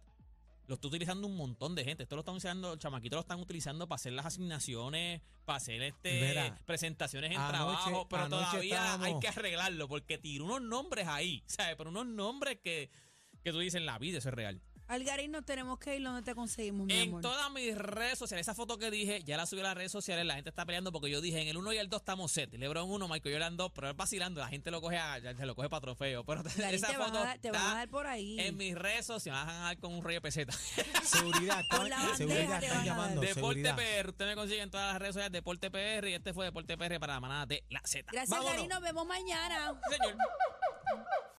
lo 0.70 0.74
está 0.76 0.86
utilizando 0.86 1.26
un 1.26 1.36
montón 1.36 1.74
de 1.74 1.84
gente. 1.84 2.04
Esto 2.04 2.14
lo 2.14 2.20
están 2.20 2.36
usando, 2.36 2.68
los 2.68 2.78
chamaquitos 2.78 3.16
lo 3.16 3.20
están 3.22 3.40
utilizando 3.40 3.88
para 3.88 3.96
hacer 3.96 4.12
las 4.12 4.24
asignaciones, 4.26 5.20
para 5.44 5.56
hacer 5.56 5.82
este 5.82 6.28
Mira, 6.28 6.58
presentaciones 6.64 7.32
en 7.32 7.38
anoche- 7.38 7.50
trabajo, 7.56 8.08
pero 8.08 8.28
todavía 8.28 8.94
hay 9.02 9.18
que 9.18 9.26
arreglarlo 9.28 9.88
porque 9.88 10.16
tiró 10.16 10.44
unos 10.44 10.62
nombres 10.62 11.08
ahí, 11.08 11.42
¿sabes? 11.46 11.74
Pero 11.76 11.90
unos 11.90 12.06
nombres 12.06 12.58
que, 12.62 12.88
que 13.42 13.50
tú 13.50 13.58
dices 13.58 13.74
en 13.80 13.86
la 13.86 13.98
vida, 13.98 14.18
eso 14.18 14.28
es 14.28 14.34
real. 14.34 14.62
Algarín 14.90 15.30
nos 15.30 15.44
tenemos 15.44 15.78
que 15.78 15.96
ir 15.96 16.02
donde 16.02 16.22
te 16.22 16.34
conseguimos, 16.34 16.86
mi 16.86 16.92
En 16.94 17.08
amor. 17.10 17.22
todas 17.22 17.50
mis 17.52 17.76
redes 17.76 18.18
sociales, 18.18 18.44
esa 18.46 18.54
foto 18.54 18.76
que 18.76 18.90
dije, 18.90 19.22
ya 19.24 19.36
la 19.36 19.46
subí 19.46 19.60
a 19.60 19.64
las 19.64 19.76
redes 19.76 19.92
sociales, 19.92 20.26
la 20.26 20.34
gente 20.34 20.50
está 20.50 20.66
peleando 20.66 20.90
porque 20.92 21.10
yo 21.10 21.20
dije 21.20 21.40
en 21.40 21.48
el 21.48 21.56
1 21.56 21.72
y 21.74 21.78
el 21.78 21.88
2 21.88 22.00
estamos 22.00 22.32
set. 22.32 22.52
LeBron 22.52 22.90
1, 22.90 23.08
Michael 23.08 23.34
Jordan 23.34 23.56
2, 23.56 23.72
pero 23.72 23.90
es 23.90 23.96
vacilando, 23.96 24.40
la 24.40 24.48
gente 24.48 24.70
lo 24.70 24.80
coge 24.80 24.98
a, 24.98 25.18
ya 25.18 25.34
se 25.36 25.46
lo 25.46 25.54
coge 25.54 25.68
para 25.68 25.80
trofeo. 25.80 26.24
Pero 26.24 26.40
Algarín, 26.40 26.74
esa 26.74 26.88
te 26.88 26.96
van, 26.96 27.06
foto 27.08 27.18
a 27.18 27.24
dar, 27.24 27.38
te 27.38 27.50
van 27.50 27.60
a 27.60 27.64
está 27.66 27.74
dar 27.78 27.88
por 27.88 28.06
ahí. 28.06 28.40
en 28.40 28.56
mis 28.56 28.74
redes 28.76 29.06
sociales, 29.06 29.44
van 29.46 29.54
a 29.56 29.60
dar 29.66 29.78
con 29.78 29.94
un 29.94 30.02
rollo 30.02 30.16
de 30.16 30.20
peseta. 30.22 30.52
Seguridad, 31.04 31.64
Con 31.70 31.88
la 31.88 31.96
bandeja 31.96 32.16
seguridad, 32.16 32.58
te 32.60 32.66
están 32.66 32.68
van 32.68 32.70
a 32.70 32.74
dar. 32.76 32.84
llamando. 32.86 33.20
Deporte 33.20 33.62
seguridad. 33.62 33.76
PR, 33.76 34.08
usted 34.08 34.26
me 34.26 34.34
consigue 34.34 34.62
en 34.62 34.70
todas 34.70 34.92
las 34.92 35.00
redes 35.00 35.14
sociales 35.14 35.32
Deporte 35.32 35.70
PR 35.70 36.08
y 36.08 36.14
este 36.14 36.34
fue 36.34 36.46
Deporte 36.46 36.76
PR 36.76 36.98
para 36.98 37.14
la 37.14 37.20
manada 37.20 37.46
de 37.46 37.64
la 37.70 37.80
Z. 37.84 38.06
Gracias, 38.10 38.28
Vámonos. 38.30 38.50
Algarín. 38.52 38.68
Nos 38.70 38.80
vemos 38.82 39.06
mañana. 39.06 39.80
Señor. 39.88 40.16